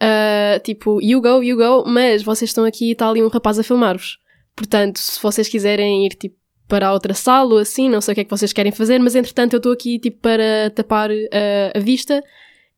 ah, 0.00 0.60
tipo, 0.62 1.00
you 1.02 1.20
go, 1.20 1.42
you 1.42 1.56
go, 1.56 1.88
mas 1.88 2.22
vocês 2.22 2.50
estão 2.50 2.64
aqui 2.64 2.88
e 2.88 2.92
está 2.92 3.08
ali 3.08 3.22
um 3.22 3.28
rapaz 3.28 3.58
a 3.58 3.62
filmar-vos. 3.62 4.18
Portanto, 4.54 4.98
se 4.98 5.20
vocês 5.20 5.48
quiserem 5.48 6.06
ir 6.06 6.14
tipo, 6.14 6.36
para 6.68 6.88
a 6.88 6.92
outra 6.92 7.14
sala 7.14 7.54
ou 7.54 7.58
assim, 7.58 7.88
não 7.88 8.00
sei 8.00 8.12
o 8.12 8.14
que 8.14 8.20
é 8.22 8.24
que 8.24 8.30
vocês 8.30 8.52
querem 8.52 8.72
fazer, 8.72 8.98
mas 8.98 9.14
entretanto 9.14 9.54
eu 9.54 9.58
estou 9.58 9.72
aqui 9.72 9.98
tipo 9.98 10.18
para 10.20 10.70
tapar 10.74 11.10
ah, 11.10 11.72
a 11.74 11.78
vista 11.78 12.22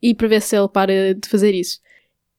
e 0.02 0.14
para 0.14 0.28
ver 0.28 0.42
se 0.42 0.56
ele 0.56 0.68
para 0.68 1.14
de 1.14 1.28
fazer 1.28 1.54
isso. 1.54 1.80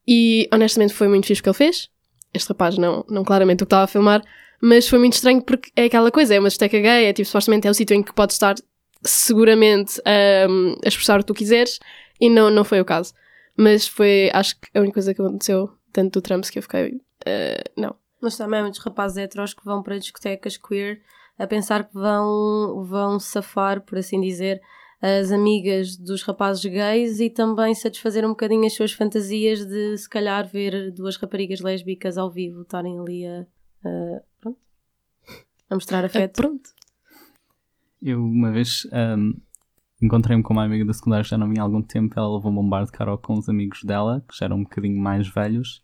E 0.08 0.48
honestamente 0.54 0.94
foi 0.94 1.08
muito 1.08 1.28
fixe 1.28 1.42
o 1.42 1.44
que 1.44 1.50
ele 1.50 1.58
fez. 1.58 1.89
Este 2.34 2.50
rapaz 2.50 2.78
não, 2.78 3.06
não 3.10 3.24
claramente 3.24 3.63
o 3.63 3.66
que 3.66 3.68
estava 3.68 3.84
a 3.84 3.88
filmar, 3.88 4.24
mas 4.62 4.88
foi 4.88 5.00
muito 5.00 5.13
estranho 5.13 5.42
porque 5.42 5.72
é 5.75 5.86
aquela 5.86 6.12
coisa, 6.12 6.36
é 6.36 6.39
uma 6.39 6.48
esteca 6.48 6.80
gay, 6.80 7.06
é 7.06 7.13
tipo, 7.13 7.28
supostamente 7.28 7.68
é 7.68 7.72
o 7.72 7.74
sítio 7.74 7.96
em 7.96 8.04
que 8.04 8.13
podes 8.13 8.36
estar 8.36 8.56
seguramente 9.03 10.01
a 10.06 10.88
expressar 10.88 11.18
o 11.18 11.24
que 11.24 11.27
tu 11.27 11.34
quiseres 11.34 11.79
e 12.20 12.29
não, 12.29 12.50
não 12.50 12.63
foi 12.63 12.82
o 12.82 12.86
caso. 12.86 13.13
Mas 13.58 13.88
foi, 13.88 14.29
acho 14.34 14.60
que 14.60 14.68
a 14.74 14.79
única 14.79 14.94
coisa 14.96 15.13
que 15.13 15.22
aconteceu 15.22 15.70
tanto 15.91 16.20
do 16.20 16.22
Trump 16.22 16.46
que 16.46 16.60
eu 16.60 16.63
fiquei, 16.63 17.01
ah, 17.25 17.63
não. 17.77 17.96
Mas 18.22 18.38
também 18.38 18.60
há 18.60 18.63
muitos 18.63 18.79
rapazes 18.82 19.18
heteros 19.18 19.53
que 19.53 19.63
vão 19.65 19.82
para 19.82 19.98
discotecas 19.98 20.58
queer 20.58 21.01
a 21.38 21.48
pensar 21.48 21.86
que 21.86 21.94
vão, 21.94 22.84
vão 22.86 23.20
safar, 23.20 23.82
por 23.82 23.98
assim 23.98 24.20
dizer, 24.20 24.62
as 25.01 25.32
amigas 25.32 25.96
dos 25.96 26.22
rapazes 26.24 26.63
gays 26.65 27.22
e 27.22 27.29
também 27.29 27.74
satisfazer 27.74 28.25
um 28.25 28.29
bocadinho 28.29 28.65
as 28.65 28.74
suas 28.74 28.91
fantasias 28.91 29.65
de 29.65 29.98
se 29.98 30.10
calhar 30.10 30.46
ver 30.46 30.91
duas 30.91 31.15
raparigas 31.15 31.62
lésbicas 31.62 32.18
ao 32.18 32.29
vivo 32.29 32.63
estarem 32.63 33.00
ali 33.00 33.25
a, 33.25 33.46
a- 33.86 34.22
pronto, 34.41 34.60
a 35.70 35.75
mostrar 35.75 36.03
afeto. 36.03 36.34
pronto. 36.41 36.72
Eu 38.01 38.24
uma 38.24 38.51
vez 38.51 38.88
ahm, 38.91 39.34
encontrei-me 40.01 40.41
com 40.41 40.53
uma 40.53 40.63
amiga 40.63 40.86
da 40.86 40.94
secundária 40.94 41.24
já 41.24 41.38
não 41.38 41.50
vinha 41.50 41.62
há 41.62 41.65
algum 41.65 41.82
tempo. 41.82 42.18
Ela 42.18 42.36
levou 42.36 42.51
um 42.51 42.70
bar 42.70 42.86
de 42.86 42.91
karaoke 42.91 43.24
com 43.24 43.38
os 43.38 43.50
amigos 43.50 43.84
dela, 43.84 44.24
que 44.27 44.38
já 44.38 44.46
eram 44.46 44.58
um 44.58 44.63
bocadinho 44.63 44.98
mais 44.98 45.27
velhos. 45.27 45.84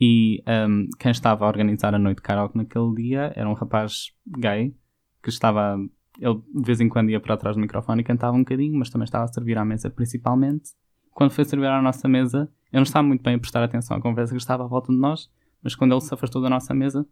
E 0.00 0.42
ahm, 0.46 0.88
quem 0.98 1.12
estava 1.12 1.44
a 1.44 1.48
organizar 1.48 1.94
a 1.94 1.98
noite 1.98 2.16
de 2.16 2.22
karaoke 2.22 2.56
naquele 2.56 2.94
dia 2.94 3.32
era 3.36 3.48
um 3.48 3.54
rapaz 3.54 4.12
gay 4.26 4.74
que 5.22 5.28
estava. 5.28 5.78
Ele 6.18 6.34
de 6.54 6.64
vez 6.64 6.80
em 6.80 6.88
quando 6.88 7.10
ia 7.10 7.20
para 7.20 7.36
trás 7.36 7.56
do 7.56 7.60
microfone 7.60 8.02
e 8.02 8.04
cantava 8.04 8.36
um 8.36 8.40
bocadinho, 8.40 8.78
mas 8.78 8.90
também 8.90 9.04
estava 9.04 9.24
a 9.24 9.28
servir 9.28 9.58
à 9.58 9.64
mesa 9.64 9.90
principalmente. 9.90 10.70
Quando 11.12 11.30
foi 11.30 11.44
servir 11.44 11.66
à 11.66 11.80
nossa 11.80 12.08
mesa, 12.08 12.48
eu 12.72 12.78
não 12.78 12.82
estava 12.82 13.06
muito 13.06 13.22
bem 13.22 13.34
a 13.34 13.38
prestar 13.38 13.62
atenção 13.62 13.96
à 13.96 14.00
conversa 14.00 14.32
que 14.32 14.40
estava 14.40 14.64
à 14.64 14.66
volta 14.66 14.92
de 14.92 14.98
nós, 14.98 15.30
mas 15.62 15.74
quando 15.74 15.92
ele 15.92 16.00
se 16.00 16.12
afastou 16.12 16.42
da 16.42 16.50
nossa 16.50 16.74
mesa, 16.74 17.06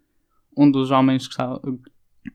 um 0.56 0.70
dos 0.70 0.90
homens 0.90 1.26
que 1.26 1.32
estava, 1.32 1.60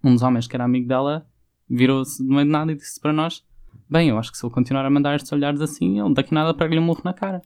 um 0.04 0.14
dos 0.14 0.22
homens 0.22 0.48
que 0.48 0.56
era 0.56 0.64
amigo 0.64 0.88
dela 0.88 1.26
virou-se 1.70 2.24
no 2.24 2.36
meio 2.36 2.46
de 2.46 2.52
nada 2.52 2.72
e 2.72 2.76
disse 2.76 3.00
para 3.00 3.14
nós: 3.14 3.44
Bem, 3.90 4.10
eu 4.10 4.18
acho 4.18 4.32
que 4.32 4.38
se 4.38 4.46
ele 4.46 4.54
continuar 4.54 4.86
a 4.86 4.90
mandar 4.90 5.16
estes 5.16 5.32
olhares 5.32 5.62
assim, 5.62 6.00
ele 6.00 6.14
daqui 6.14 6.34
nada 6.34 6.54
pega-lhe 6.54 6.80
um 6.80 6.84
murro 6.84 7.02
na 7.04 7.14
cara. 7.14 7.42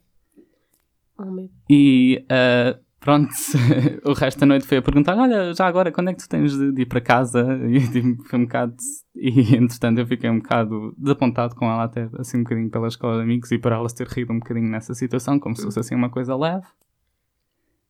Oh. 1.17 1.47
E 1.69 2.25
uh, 2.25 2.79
pronto, 2.99 3.29
o 4.05 4.13
resto 4.13 4.39
da 4.39 4.45
noite 4.45 4.65
foi 4.65 4.77
a 4.77 4.81
perguntar: 4.81 5.17
Olha, 5.17 5.53
já 5.53 5.67
agora, 5.67 5.91
quando 5.91 6.09
é 6.09 6.13
que 6.13 6.23
tu 6.23 6.29
tens 6.29 6.57
de, 6.57 6.71
de 6.71 6.81
ir 6.81 6.85
para 6.85 7.01
casa? 7.01 7.45
E 7.69 7.79
tipo, 7.91 8.23
foi 8.23 8.39
um 8.39 8.43
bocado. 8.43 8.75
E 9.15 9.55
entretanto, 9.55 9.99
eu 9.99 10.07
fiquei 10.07 10.29
um 10.29 10.39
bocado 10.39 10.95
desapontado 10.97 11.55
com 11.55 11.65
ela, 11.65 11.83
até 11.83 12.09
assim 12.17 12.37
um 12.37 12.43
bocadinho 12.43 12.69
pela 12.69 12.87
escola 12.87 13.17
de 13.17 13.23
amigos 13.23 13.51
e 13.51 13.59
por 13.59 13.71
ela 13.71 13.87
se 13.87 13.95
ter 13.95 14.07
rido 14.07 14.33
um 14.33 14.39
bocadinho 14.39 14.69
nessa 14.69 14.93
situação, 14.93 15.39
como 15.39 15.55
se 15.55 15.63
fosse 15.63 15.79
assim 15.79 15.95
uma 15.95 16.09
coisa 16.09 16.35
leve. 16.35 16.65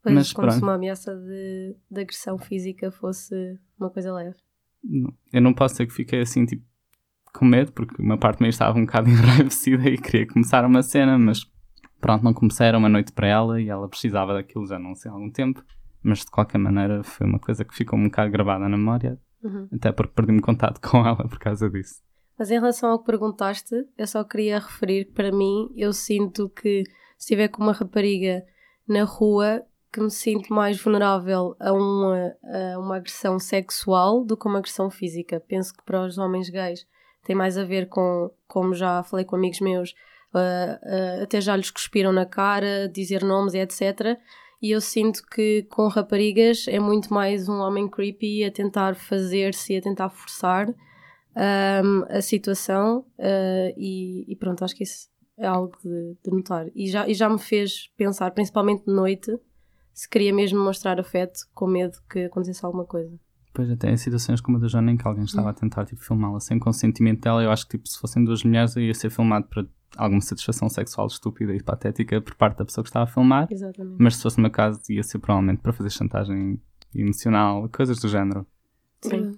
Pois, 0.03 0.15
Mas 0.15 0.33
como 0.33 0.49
se 0.49 0.57
pronto. 0.57 0.63
uma 0.63 0.75
ameaça 0.75 1.15
de, 1.15 1.75
de 1.89 2.01
agressão 2.01 2.37
física 2.37 2.91
fosse 2.91 3.57
uma 3.79 3.89
coisa 3.89 4.11
leve. 4.11 4.37
Eu 5.31 5.41
não 5.41 5.53
posso 5.53 5.75
dizer 5.75 5.87
que 5.87 5.93
fiquei 5.93 6.21
assim, 6.21 6.45
tipo, 6.45 6.63
com 7.33 7.45
medo, 7.45 7.71
porque 7.71 8.01
uma 8.01 8.17
parte 8.17 8.41
mim 8.41 8.49
estava 8.49 8.77
um 8.77 8.85
bocado 8.85 9.09
enraivecida 9.11 9.89
e 9.89 9.97
queria 9.97 10.27
começar 10.27 10.65
uma 10.65 10.83
cena, 10.83 11.17
mas 11.17 11.45
pronto, 11.99 12.23
não 12.23 12.33
comecei, 12.33 12.67
era 12.67 12.77
uma 12.77 12.89
noite 12.89 13.11
para 13.11 13.27
ela 13.27 13.61
e 13.61 13.69
ela 13.69 13.87
precisava 13.87 14.33
daquilo 14.33 14.65
já 14.67 14.77
não 14.79 14.95
sei 14.95 15.09
há 15.09 15.13
algum 15.13 15.29
tempo, 15.31 15.63
mas 16.03 16.19
de 16.19 16.31
qualquer 16.31 16.57
maneira 16.57 17.03
foi 17.03 17.27
uma 17.27 17.39
coisa 17.39 17.63
que 17.63 17.75
ficou 17.75 17.97
um 17.97 18.05
bocado 18.05 18.31
gravada 18.31 18.67
na 18.67 18.77
memória, 18.77 19.19
Uhum. 19.43 19.67
até 19.73 19.91
porque 19.91 20.13
perdi-me 20.13 20.39
contato 20.39 20.79
com 20.87 20.97
ela 21.05 21.27
por 21.27 21.39
causa 21.39 21.67
disso. 21.69 21.95
Mas 22.37 22.51
em 22.51 22.55
relação 22.55 22.89
ao 22.91 22.99
que 22.99 23.05
perguntaste, 23.05 23.75
eu 23.97 24.05
só 24.07 24.23
queria 24.23 24.59
referir 24.59 25.05
que 25.05 25.13
para 25.13 25.31
mim, 25.31 25.69
eu 25.75 25.93
sinto 25.93 26.49
que 26.49 26.83
se 27.17 27.25
estiver 27.25 27.47
com 27.47 27.61
uma 27.63 27.71
rapariga 27.73 28.43
na 28.87 29.03
rua, 29.03 29.63
que 29.91 29.99
me 29.99 30.09
sinto 30.09 30.53
mais 30.53 30.81
vulnerável 30.81 31.55
a 31.59 31.73
uma, 31.73 32.35
a 32.43 32.79
uma 32.79 32.95
agressão 32.95 33.37
sexual 33.37 34.23
do 34.23 34.37
que 34.37 34.47
uma 34.47 34.59
agressão 34.59 34.89
física. 34.89 35.43
Penso 35.47 35.73
que 35.73 35.83
para 35.83 36.05
os 36.05 36.17
homens 36.17 36.49
gays 36.49 36.87
tem 37.23 37.35
mais 37.35 37.57
a 37.57 37.63
ver 37.63 37.87
com, 37.89 38.31
como 38.47 38.73
já 38.73 39.03
falei 39.03 39.25
com 39.25 39.35
amigos 39.35 39.59
meus, 39.59 39.93
ah, 40.33 40.79
ah, 40.81 41.23
até 41.23 41.41
já 41.41 41.55
lhes 41.55 41.69
cuspiram 41.69 42.13
na 42.13 42.25
cara, 42.25 42.87
dizer 42.87 43.23
nomes 43.23 43.53
e 43.53 43.59
etc. 43.59 44.17
E 44.61 44.71
eu 44.71 44.79
sinto 44.79 45.23
que 45.25 45.63
com 45.69 45.87
raparigas 45.87 46.67
é 46.67 46.79
muito 46.79 47.13
mais 47.13 47.49
um 47.49 47.59
homem 47.59 47.89
creepy 47.89 48.45
a 48.45 48.51
tentar 48.51 48.95
fazer-se 48.95 49.75
a 49.75 49.81
tentar 49.81 50.09
forçar 50.09 50.69
um, 50.69 52.05
a 52.09 52.21
situação 52.21 52.99
uh, 53.17 53.73
e, 53.77 54.31
e 54.31 54.35
pronto, 54.35 54.63
acho 54.63 54.75
que 54.75 54.83
isso 54.83 55.09
é 55.37 55.47
algo 55.47 55.75
de, 55.83 56.15
de 56.23 56.31
notar. 56.31 56.67
E 56.75 56.87
já, 56.87 57.07
e 57.07 57.13
já 57.13 57.27
me 57.27 57.39
fez 57.39 57.89
pensar, 57.97 58.31
principalmente 58.31 58.85
de 58.85 58.93
noite, 58.93 59.31
se 59.93 60.09
queria 60.09 60.33
mesmo 60.33 60.59
mostrar 60.59 60.99
afeto 60.99 61.41
com 61.53 61.67
medo 61.67 61.97
que 62.09 62.25
acontecesse 62.25 62.65
alguma 62.65 62.85
coisa. 62.85 63.17
Depois 63.47 63.69
até 63.69 63.91
em 63.91 63.97
situações 63.97 64.39
como 64.39 64.57
a 64.57 64.61
da 64.61 64.67
Joana 64.67 64.91
em 64.91 64.97
que 64.97 65.05
alguém 65.05 65.25
estava 65.25 65.49
a 65.49 65.53
tentar 65.53 65.85
tipo, 65.85 66.01
filmá-la 66.01 66.39
sem 66.39 66.57
consentimento 66.57 67.21
dela, 67.21 67.43
eu 67.43 67.51
acho 67.51 67.65
que 67.67 67.77
tipo, 67.77 67.87
se 67.87 67.99
fossem 67.99 68.23
duas 68.23 68.43
mulheres 68.43 68.75
eu 68.75 68.81
ia 68.81 68.93
ser 68.93 69.09
filmado 69.09 69.47
para 69.47 69.65
alguma 69.97 70.21
satisfação 70.21 70.69
sexual 70.69 71.07
estúpida 71.07 71.53
e 71.53 71.61
patética 71.61 72.21
por 72.21 72.35
parte 72.35 72.57
da 72.57 72.65
pessoa 72.65 72.83
que 72.83 72.89
estava 72.89 73.03
a 73.03 73.13
filmar. 73.13 73.47
Exatamente. 73.51 73.97
Mas 73.99 74.15
se 74.15 74.23
fosse 74.23 74.37
no 74.37 74.43
meu 74.43 74.51
caso, 74.51 74.79
ia 74.89 75.03
ser 75.03 75.19
provavelmente 75.19 75.61
para 75.61 75.73
fazer 75.73 75.89
chantagem 75.89 76.61
emocional, 76.95 77.67
coisas 77.69 77.99
do 77.99 78.07
género. 78.07 78.47
Sim. 79.01 79.33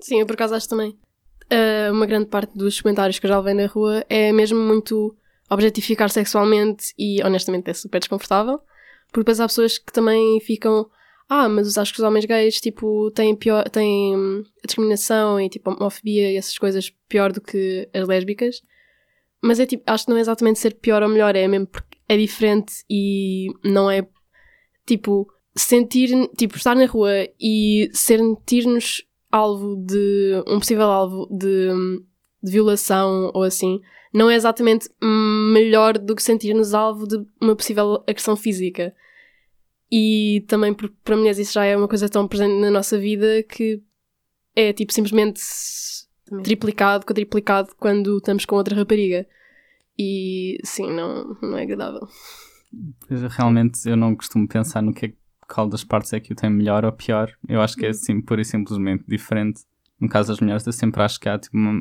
Sim, 0.00 0.20
eu 0.20 0.26
por 0.26 0.34
acaso 0.34 0.54
acho 0.54 0.68
também. 0.68 0.98
ah, 1.50 1.92
uma 1.92 2.06
grande 2.06 2.26
parte 2.26 2.56
dos 2.56 2.80
comentários 2.80 3.18
que 3.18 3.26
eu 3.26 3.30
já 3.30 3.38
levei 3.38 3.54
na 3.54 3.66
rua 3.66 4.04
é 4.08 4.32
mesmo 4.32 4.58
muito 4.58 5.16
objetificar 5.48 6.10
sexualmente 6.10 6.92
e 6.98 7.22
honestamente 7.22 7.70
é 7.70 7.74
super 7.74 8.00
desconfortável. 8.00 8.60
Porque 9.14 9.20
depois 9.20 9.38
há 9.38 9.46
pessoas 9.46 9.78
que 9.78 9.92
também 9.92 10.40
ficam. 10.40 10.90
Ah, 11.28 11.48
mas 11.48 11.78
acho 11.78 11.94
que 11.94 12.00
os 12.00 12.04
homens 12.04 12.24
gays, 12.24 12.60
tipo, 12.60 13.12
têm, 13.12 13.36
pior, 13.36 13.62
têm 13.70 14.16
hum, 14.16 14.42
a 14.62 14.66
discriminação 14.66 15.40
e, 15.40 15.48
tipo, 15.48 15.70
a 15.70 15.74
homofobia 15.74 16.32
e 16.32 16.36
essas 16.36 16.58
coisas 16.58 16.90
pior 17.08 17.32
do 17.32 17.40
que 17.40 17.88
as 17.94 18.08
lésbicas. 18.08 18.60
Mas 19.40 19.60
é, 19.60 19.66
tipo, 19.66 19.84
acho 19.86 20.04
que 20.04 20.10
não 20.10 20.18
é 20.18 20.20
exatamente 20.20 20.58
ser 20.58 20.74
pior 20.74 21.00
ou 21.00 21.08
melhor, 21.08 21.36
é 21.36 21.46
mesmo 21.46 21.68
porque 21.68 21.96
é 22.08 22.16
diferente 22.16 22.84
e 22.90 23.46
não 23.62 23.88
é, 23.88 24.04
tipo, 24.84 25.28
sentir, 25.56 26.10
tipo, 26.36 26.56
estar 26.56 26.74
na 26.74 26.86
rua 26.86 27.12
e 27.40 27.88
sentir-nos 27.92 29.04
alvo 29.30 29.76
de, 29.76 30.42
um 30.48 30.58
possível 30.58 30.90
alvo 30.90 31.28
de, 31.30 31.68
de 32.42 32.50
violação 32.50 33.30
ou 33.32 33.44
assim, 33.44 33.80
não 34.14 34.30
é 34.30 34.36
exatamente 34.36 34.88
melhor 35.02 35.98
do 35.98 36.14
que 36.14 36.22
sentir-nos 36.22 36.72
alvo 36.72 37.04
de 37.06 37.16
uma 37.40 37.56
possível 37.56 38.04
agressão 38.06 38.36
física. 38.36 38.94
E 39.90 40.44
também 40.46 40.72
porque 40.72 40.94
para 41.02 41.16
mulheres 41.16 41.38
isso 41.38 41.52
já 41.52 41.64
é 41.64 41.76
uma 41.76 41.88
coisa 41.88 42.08
tão 42.08 42.28
presente 42.28 42.60
na 42.60 42.70
nossa 42.70 42.96
vida 42.96 43.42
que 43.42 43.82
é 44.54 44.72
tipo 44.72 44.92
simplesmente 44.92 45.40
Também. 46.26 46.44
triplicado, 46.44 47.04
quadriplicado 47.04 47.74
quando 47.76 48.18
estamos 48.18 48.44
com 48.44 48.54
outra 48.54 48.76
rapariga. 48.76 49.26
E 49.98 50.58
sim, 50.62 50.90
não, 50.92 51.36
não 51.42 51.58
é 51.58 51.62
agradável. 51.62 52.06
Realmente 53.36 53.88
eu 53.88 53.96
não 53.96 54.14
costumo 54.14 54.46
pensar 54.46 54.80
no 54.80 54.94
que 54.94 55.06
é, 55.06 55.12
qual 55.52 55.68
das 55.68 55.82
partes 55.82 56.12
é 56.12 56.20
que 56.20 56.32
o 56.32 56.36
tem 56.36 56.50
melhor 56.50 56.84
ou 56.84 56.92
pior. 56.92 57.32
Eu 57.48 57.60
acho 57.60 57.76
que 57.76 57.86
é 57.86 57.90
assim, 57.90 58.20
pura 58.20 58.42
e 58.42 58.44
simplesmente 58.44 59.04
diferente. 59.08 59.62
No 60.00 60.08
caso 60.08 60.28
das 60.28 60.40
mulheres, 60.40 60.66
eu 60.66 60.72
sempre 60.72 61.00
acho 61.02 61.18
que 61.20 61.28
há 61.28 61.38
tipo, 61.38 61.56
uma- 61.56 61.80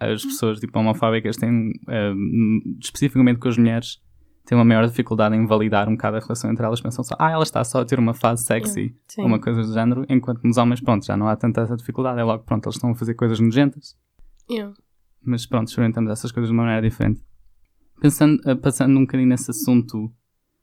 as 0.00 0.24
pessoas 0.24 0.58
tipo, 0.60 0.78
homofóbicas 0.78 1.36
têm, 1.36 1.72
hum, 1.88 2.76
especificamente 2.82 3.38
com 3.38 3.48
as 3.48 3.58
mulheres, 3.58 4.00
têm 4.46 4.56
uma 4.56 4.64
maior 4.64 4.86
dificuldade 4.86 5.36
em 5.36 5.46
validar 5.46 5.88
um 5.88 5.92
bocado 5.92 6.16
a 6.16 6.20
relação 6.20 6.50
entre 6.50 6.64
elas. 6.64 6.80
Pensam 6.80 7.04
só, 7.04 7.14
ah, 7.18 7.30
ela 7.30 7.42
está 7.42 7.62
só 7.64 7.82
a 7.82 7.84
ter 7.84 7.98
uma 7.98 8.14
fase 8.14 8.44
sexy, 8.44 8.96
Sim. 9.06 9.22
uma 9.24 9.38
coisa 9.38 9.62
do 9.62 9.72
género, 9.72 10.06
enquanto 10.08 10.42
nos 10.42 10.56
homens, 10.56 10.80
pronto, 10.80 11.04
já 11.04 11.16
não 11.16 11.28
há 11.28 11.36
tanta 11.36 11.60
essa 11.60 11.76
dificuldade. 11.76 12.18
É 12.18 12.24
logo, 12.24 12.44
pronto, 12.44 12.64
eles 12.66 12.76
estão 12.76 12.90
a 12.90 12.94
fazer 12.94 13.14
coisas 13.14 13.38
nojentas. 13.40 13.94
Yeah. 14.50 14.72
mas 15.22 15.44
pronto, 15.44 15.68
experimentamos 15.68 16.10
essas 16.10 16.32
coisas 16.32 16.48
de 16.48 16.54
uma 16.54 16.62
maneira 16.62 16.88
diferente. 16.88 17.20
Pensando, 18.00 18.40
eh, 18.48 18.54
passando 18.54 18.96
um 18.96 19.00
bocadinho 19.02 19.28
nesse 19.28 19.50
assunto, 19.50 20.10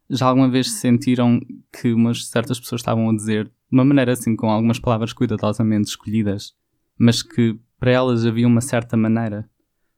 já 0.09 0.25
alguma 0.25 0.49
vez 0.49 0.71
sentiram 0.71 1.39
que 1.71 1.93
umas 1.93 2.25
certas 2.27 2.59
pessoas 2.59 2.81
estavam 2.81 3.07
a 3.09 3.15
dizer, 3.15 3.51
uma 3.71 3.85
maneira 3.85 4.13
assim, 4.13 4.35
com 4.35 4.49
algumas 4.49 4.79
palavras 4.79 5.13
cuidadosamente 5.13 5.89
escolhidas, 5.89 6.53
mas 6.97 7.21
que 7.21 7.59
para 7.79 7.91
elas 7.91 8.25
havia 8.25 8.47
uma 8.47 8.61
certa 8.61 8.95
maneira 8.95 9.49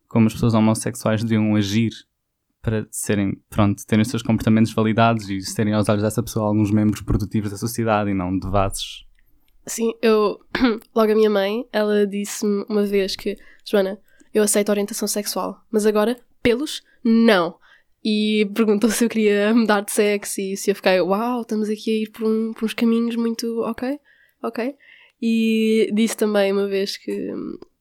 como 0.08 0.28
as 0.28 0.34
pessoas 0.34 0.54
homossexuais 0.54 1.24
deviam 1.24 1.56
agir 1.56 1.92
para 2.62 2.88
serem, 2.92 3.42
pronto, 3.50 3.86
terem 3.86 4.02
os 4.02 4.10
seus 4.10 4.24
comportamentos 4.24 4.74
validados 4.74 5.30
e 5.30 5.42
serem 5.42 5.74
aos 5.74 5.88
olhos 5.88 6.04
dessa 6.04 6.24
pessoa 6.24 6.48
alguns 6.48 6.72
membros 6.72 7.02
produtivos 7.02 7.52
da 7.52 7.58
sociedade 7.58 8.10
e 8.10 8.14
não 8.14 8.38
devassos. 8.38 9.08
Sim, 9.66 9.94
eu. 10.02 10.40
Logo 10.96 11.12
a 11.12 11.16
minha 11.16 11.30
mãe, 11.30 11.68
ela 11.72 12.08
disse-me 12.08 12.66
uma 12.70 12.86
vez 12.86 13.16
que, 13.16 13.38
Joana, 13.66 14.00
eu 14.34 14.44
aceito 14.44 14.70
orientação 14.70 15.08
sexual, 15.08 15.62
mas 15.72 15.86
agora, 15.86 16.18
pelos, 16.42 16.82
não. 17.04 17.56
E 18.10 18.46
perguntou 18.56 18.90
se 18.92 19.04
eu 19.04 19.10
queria 19.10 19.54
mudar 19.54 19.82
de 19.82 19.92
sexo 19.92 20.40
e 20.40 20.56
se 20.56 20.72
eu 20.72 20.76
fiquei, 20.76 21.02
uau, 21.02 21.42
estamos 21.42 21.68
aqui 21.70 21.92
a 21.92 22.02
ir 22.04 22.10
por, 22.12 22.24
um- 22.26 22.54
por 22.54 22.64
uns 22.64 22.74
caminhos 22.74 23.18
muito. 23.18 23.60
Ok, 23.64 24.00
ok. 24.42 24.74
E 25.22 25.90
disse 25.94 26.16
também 26.16 26.54
uma 26.54 26.68
vez 26.68 26.96
que, 26.96 27.34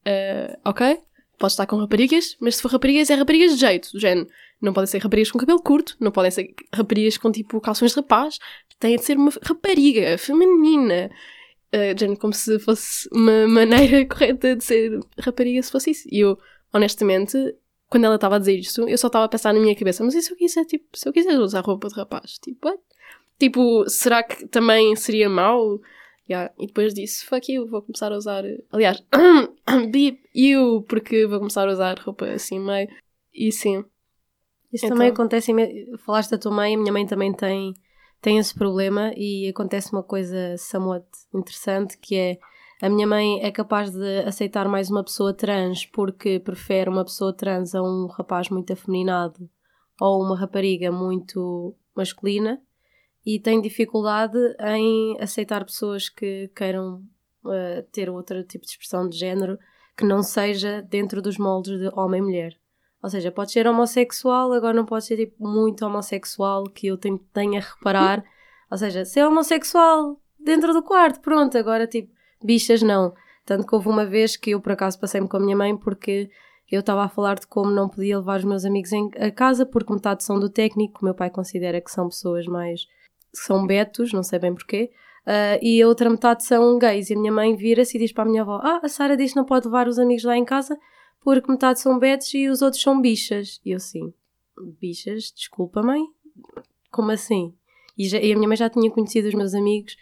eh, 0.03 0.57
ok, 0.65 0.97
podes 1.37 1.53
estar 1.53 1.65
com 1.67 1.77
raparigas, 1.77 2.35
mas 2.41 2.55
se 2.57 2.61
for 2.61 2.71
raparigas, 2.71 3.09
é 3.09 3.13
raparigas 3.15 3.53
de 3.53 3.59
jeito, 3.59 3.89
do 3.93 3.99
género. 3.99 4.27
Não 4.61 4.73
podem 4.73 4.87
ser 4.87 4.97
raparigas 4.97 5.31
com 5.31 5.37
cabelo 5.39 5.61
curto, 5.61 5.95
não 5.99 6.11
podem 6.11 6.31
ser 6.31 6.53
raparigas 6.73 7.15
com 7.17 7.31
tipo 7.31 7.61
calções 7.61 7.91
de 7.91 7.97
rapaz, 7.97 8.39
tem 8.79 8.95
de 8.97 9.03
ser 9.03 9.15
uma 9.17 9.31
rapariga 9.43 10.17
feminina. 10.17 11.09
Uh, 11.73 11.97
género, 11.99 12.19
como 12.19 12.33
se 12.33 12.57
fosse 12.59 13.07
uma 13.13 13.45
maneira 13.47 14.03
correta 14.05 14.55
de 14.55 14.63
ser 14.63 14.99
rapariga 15.19 15.61
se 15.61 15.71
fosse 15.71 15.91
isso. 15.91 16.07
E 16.11 16.19
eu, 16.21 16.37
honestamente, 16.73 17.37
quando 17.89 18.05
ela 18.05 18.15
estava 18.15 18.35
a 18.35 18.39
dizer 18.39 18.57
isto, 18.57 18.87
eu 18.87 18.97
só 18.97 19.07
estava 19.07 19.25
a 19.25 19.29
pensar 19.29 19.53
na 19.53 19.59
minha 19.59 19.75
cabeça, 19.75 20.03
mas 20.03 20.13
e 20.15 20.21
se 20.21 20.31
eu 20.31 20.37
quiser, 20.37 20.65
tipo, 20.65 20.85
se 20.93 21.07
eu 21.07 21.13
quiser 21.13 21.37
usar 21.39 21.61
roupa 21.61 21.87
de 21.87 21.95
rapaz? 21.95 22.37
Tipo, 22.39 22.67
what? 22.67 22.81
Tipo, 23.39 23.87
será 23.89 24.23
que 24.23 24.47
também 24.47 24.95
seria 24.95 25.29
mau? 25.29 25.79
Yeah. 26.29 26.51
E 26.59 26.67
depois 26.67 26.93
disse, 26.93 27.23
fuck 27.25 27.51
you, 27.51 27.67
vou 27.67 27.81
começar 27.81 28.11
a 28.11 28.17
usar. 28.17 28.43
Aliás, 28.71 29.01
beep 29.91 30.19
you, 30.35 30.81
porque 30.89 31.25
vou 31.25 31.39
começar 31.39 31.67
a 31.67 31.71
usar 31.71 31.97
roupa 31.99 32.25
assim 32.25 32.59
meio. 32.59 32.89
E 33.33 33.51
sim. 33.51 33.85
Isso 34.73 34.85
Então- 34.85 34.97
também 34.97 35.11
acontece. 35.11 35.51
Falaste 36.05 36.31
da 36.31 36.37
tua 36.37 36.51
mãe, 36.51 36.75
a 36.75 36.77
minha 36.77 36.91
mãe 36.91 37.05
também 37.05 37.31
tem, 37.31 37.73
tem 38.21 38.37
esse 38.37 38.53
problema 38.53 39.13
e 39.15 39.47
acontece 39.47 39.93
uma 39.93 40.03
coisa 40.03 40.57
somewhat 40.57 41.05
interessante 41.33 41.97
que 41.97 42.15
é 42.15 42.37
a 42.81 42.89
minha 42.89 43.07
mãe 43.07 43.41
é 43.41 43.51
capaz 43.51 43.91
de 43.91 44.19
aceitar 44.19 44.67
mais 44.67 44.89
uma 44.89 45.03
pessoa 45.03 45.33
trans 45.33 45.85
porque 45.85 46.39
prefere 46.39 46.89
uma 46.89 47.03
pessoa 47.03 47.33
trans 47.33 47.73
a 47.73 47.81
um 47.81 48.07
rapaz 48.07 48.49
muito 48.49 48.71
afeminado 48.71 49.49
ou 49.99 50.21
uma 50.23 50.37
rapariga 50.37 50.91
muito 50.91 51.75
masculina 51.95 52.61
e 53.25 53.39
tem 53.39 53.59
dificuldade 53.59 54.37
em 54.59 55.17
aceitar 55.19 55.65
pessoas 55.65 56.07
que 56.07 56.49
queiram 56.55 57.03
eh, 57.47 57.85
ter 57.91 58.09
outro 58.09 58.43
tipo 58.43 58.65
de 58.65 58.71
expressão 58.71 59.09
de 59.09 59.17
género 59.17 59.57
que 59.97 60.05
não 60.05 60.21
seja 60.21 60.81
dentro 60.81 61.21
dos 61.21 61.37
moldes 61.37 61.79
de 61.79 61.89
homem 61.93 62.21
e 62.21 62.23
mulher. 62.23 62.57
Ou 63.01 63.09
seja, 63.09 63.31
pode 63.31 63.51
ser 63.51 63.67
homossexual, 63.67 64.53
agora 64.53 64.73
não 64.73 64.85
pode 64.85 65.05
ser 65.05 65.17
tipo, 65.17 65.47
muito 65.47 65.85
homossexual 65.85 66.65
que 66.65 66.87
eu 66.87 66.97
tenho, 66.97 67.17
tenho 67.33 67.57
a 67.57 67.61
reparar. 67.61 68.23
Ou 68.71 68.77
seja, 68.77 69.03
ser 69.05 69.25
homossexual 69.25 70.21
dentro 70.39 70.73
do 70.73 70.83
quarto, 70.83 71.19
pronto, 71.19 71.57
agora 71.57 71.87
tipo, 71.87 72.11
bichas 72.43 72.81
não. 72.81 73.13
Tanto 73.45 73.65
que 73.65 73.73
houve 73.73 73.87
uma 73.87 74.05
vez 74.05 74.35
que 74.35 74.51
eu 74.51 74.61
por 74.61 74.73
acaso 74.73 74.99
passei-me 74.99 75.27
com 75.27 75.37
a 75.37 75.39
minha 75.39 75.55
mãe 75.55 75.75
porque 75.75 76.29
eu 76.69 76.81
estava 76.81 77.03
a 77.03 77.09
falar 77.09 77.39
de 77.39 77.47
como 77.47 77.71
não 77.71 77.87
podia 77.87 78.17
levar 78.17 78.39
os 78.39 78.45
meus 78.45 78.65
amigos 78.65 78.91
em, 78.91 79.09
a 79.17 79.31
casa 79.31 79.65
porque 79.65 79.93
metade 79.93 80.23
são 80.23 80.39
do 80.39 80.49
técnico, 80.49 80.99
o 81.01 81.05
meu 81.05 81.13
pai 81.13 81.29
considera 81.29 81.79
que 81.79 81.89
são 81.89 82.09
pessoas 82.09 82.45
mais. 82.45 82.87
são 83.33 83.65
betos, 83.65 84.11
não 84.11 84.23
sei 84.23 84.39
bem 84.39 84.53
porquê. 84.53 84.91
Uh, 85.25 85.59
e 85.61 85.81
a 85.81 85.87
outra 85.87 86.09
metade 86.09 86.43
são 86.43 86.77
gays. 86.77 87.09
E 87.09 87.13
a 87.13 87.17
minha 87.17 87.31
mãe 87.31 87.55
vira-se 87.55 87.97
e 87.97 87.99
diz 87.99 88.11
para 88.11 88.23
a 88.23 88.27
minha 88.27 88.41
avó: 88.41 88.59
Ah, 88.63 88.79
a 88.83 88.89
Sara 88.89 89.17
diz 89.17 89.31
que 89.31 89.37
não 89.37 89.45
pode 89.45 89.65
levar 89.65 89.87
os 89.87 89.99
amigos 89.99 90.23
lá 90.23 90.37
em 90.37 90.45
casa 90.45 90.77
porque 91.21 91.51
metade 91.51 91.81
são 91.81 91.99
betos 91.99 92.33
e 92.33 92.47
os 92.47 92.61
outros 92.61 92.81
são 92.81 93.01
bichas. 93.01 93.59
E 93.65 93.71
eu 93.71 93.79
sim, 93.79 94.13
bichas, 94.79 95.31
desculpa, 95.35 95.81
mãe? 95.81 96.01
Como 96.89 97.11
assim? 97.11 97.53
E, 97.97 98.07
já, 98.07 98.17
e 98.19 98.31
a 98.31 98.35
minha 98.35 98.47
mãe 98.47 98.55
já 98.55 98.69
tinha 98.69 98.89
conhecido 98.89 99.27
os 99.27 99.33
meus 99.33 99.53
amigos 99.53 99.97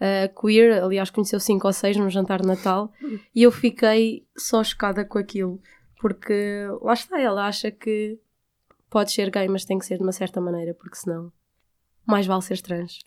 uh, 0.00 0.40
queer, 0.40 0.82
aliás, 0.82 1.10
conheceu 1.10 1.38
cinco 1.38 1.66
ou 1.66 1.72
seis 1.72 1.96
num 1.96 2.10
jantar 2.10 2.40
de 2.40 2.46
Natal, 2.46 2.92
e 3.34 3.42
eu 3.42 3.52
fiquei 3.52 4.26
só 4.36 4.64
chocada 4.64 5.04
com 5.04 5.18
aquilo, 5.18 5.60
porque 6.00 6.66
lá 6.80 6.94
está, 6.94 7.20
ela 7.20 7.46
acha 7.46 7.70
que 7.70 8.18
pode 8.88 9.12
ser 9.12 9.30
gay, 9.30 9.48
mas 9.48 9.64
tem 9.64 9.78
que 9.78 9.86
ser 9.86 9.98
de 9.98 10.02
uma 10.02 10.12
certa 10.12 10.40
maneira, 10.40 10.74
porque 10.74 10.96
senão 10.96 11.32
mais 12.06 12.26
vale 12.26 12.42
ser 12.42 12.60
trans. 12.60 12.98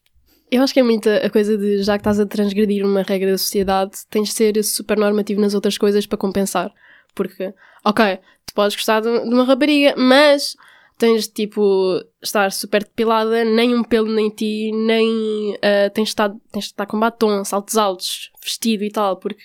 Eu 0.50 0.62
acho 0.62 0.74
que 0.74 0.80
é 0.80 0.84
muito 0.84 1.10
a 1.10 1.30
coisa 1.30 1.58
de 1.58 1.82
já 1.82 1.98
que 1.98 2.02
estás 2.02 2.20
a 2.20 2.26
transgredir 2.26 2.86
uma 2.86 3.02
regra 3.02 3.32
da 3.32 3.38
sociedade, 3.38 4.06
tens 4.10 4.30
de 4.30 4.36
ser 4.36 4.64
super 4.64 4.98
normativo 4.98 5.42
nas 5.42 5.56
outras 5.56 5.78
coisas 5.78 6.06
para 6.06 6.18
compensar. 6.18 6.72
Porque, 7.16 7.54
ok, 7.84 8.20
tu 8.46 8.54
podes 8.54 8.76
gostar 8.76 9.02
de 9.02 9.08
uma 9.08 9.46
rapariga, 9.46 9.96
mas 9.98 10.56
tens 10.98 11.28
de, 11.28 11.34
tipo, 11.34 12.02
estar 12.22 12.52
super 12.52 12.84
depilada, 12.84 13.44
nem 13.44 13.76
um 13.76 13.84
pelo 13.84 14.12
nem 14.12 14.30
ti, 14.30 14.72
nem 14.74 15.54
uh, 15.56 15.90
tens, 15.94 16.06
de 16.06 16.10
estar, 16.10 16.30
tens 16.52 16.66
de 16.66 16.72
estar 16.72 16.86
com 16.86 17.00
batom, 17.00 17.44
saltos 17.44 17.78
altos, 17.78 18.32
vestido 18.42 18.84
e 18.84 18.92
tal, 18.92 19.18
porque 19.18 19.44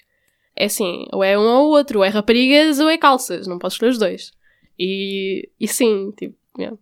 é 0.56 0.66
assim, 0.66 1.06
ou 1.12 1.22
é 1.22 1.38
um 1.38 1.42
ou 1.42 1.70
outro, 1.70 2.00
ou 2.00 2.04
é 2.04 2.08
raparigas 2.08 2.78
ou 2.78 2.88
é 2.88 2.98
calças, 2.98 3.46
não 3.46 3.58
podes 3.58 3.74
escolher 3.74 3.90
os 3.90 3.98
dois. 3.98 4.32
E, 4.78 5.48
e 5.58 5.66
sim, 5.66 6.12
tipo, 6.16 6.36
yeah. 6.58 6.76